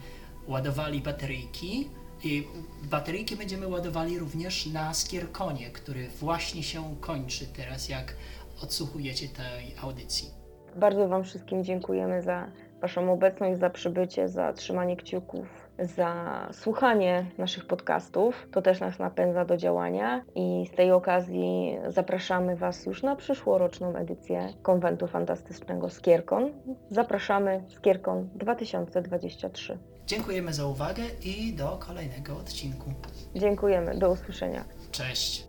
ładowali 0.47 1.01
bateryjki. 1.01 1.89
I 2.23 2.47
bateryjki 2.83 3.35
będziemy 3.35 3.67
ładowali 3.67 4.19
również 4.19 4.65
na 4.65 4.93
Skierkonie, 4.93 5.69
który 5.69 6.07
właśnie 6.07 6.63
się 6.63 6.95
kończy 6.99 7.45
teraz, 7.47 7.89
jak 7.89 8.15
odsłuchujecie 8.63 9.27
tej 9.27 9.75
audycji. 9.83 10.29
Bardzo 10.75 11.07
Wam 11.07 11.23
wszystkim 11.23 11.63
dziękujemy 11.63 12.21
za 12.21 12.51
Waszą 12.81 13.13
obecność, 13.13 13.59
za 13.59 13.69
przybycie, 13.69 14.29
za 14.29 14.53
trzymanie 14.53 14.95
kciuków, 14.95 15.47
za 15.79 16.47
słuchanie 16.51 17.25
naszych 17.37 17.65
podcastów. 17.67 18.47
To 18.51 18.61
też 18.61 18.79
nas 18.79 18.99
napędza 18.99 19.45
do 19.45 19.57
działania 19.57 20.23
i 20.35 20.67
z 20.73 20.75
tej 20.75 20.91
okazji 20.91 21.77
zapraszamy 21.87 22.55
Was 22.55 22.85
już 22.85 23.03
na 23.03 23.15
przyszłoroczną 23.15 23.95
edycję 23.95 24.49
Konwentu 24.61 25.07
Fantastycznego 25.07 25.89
Skierkon. 25.89 26.51
Zapraszamy 26.89 27.63
Skierkon 27.67 28.29
2023. 28.35 29.77
Dziękujemy 30.07 30.53
za 30.53 30.65
uwagę 30.65 31.03
i 31.23 31.53
do 31.53 31.77
kolejnego 31.87 32.37
odcinku. 32.37 32.93
Dziękujemy, 33.35 33.97
do 33.97 34.11
usłyszenia. 34.11 34.65
Cześć! 34.91 35.47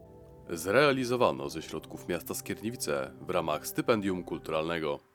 Zrealizowano 0.51 1.49
ze 1.51 1.63
środków 1.63 2.09
miasta 2.09 2.35
Skierniewice 2.35 3.11
w 3.21 3.31
ramach 3.31 3.67
stypendium 3.67 4.25
kulturalnego. 4.25 5.12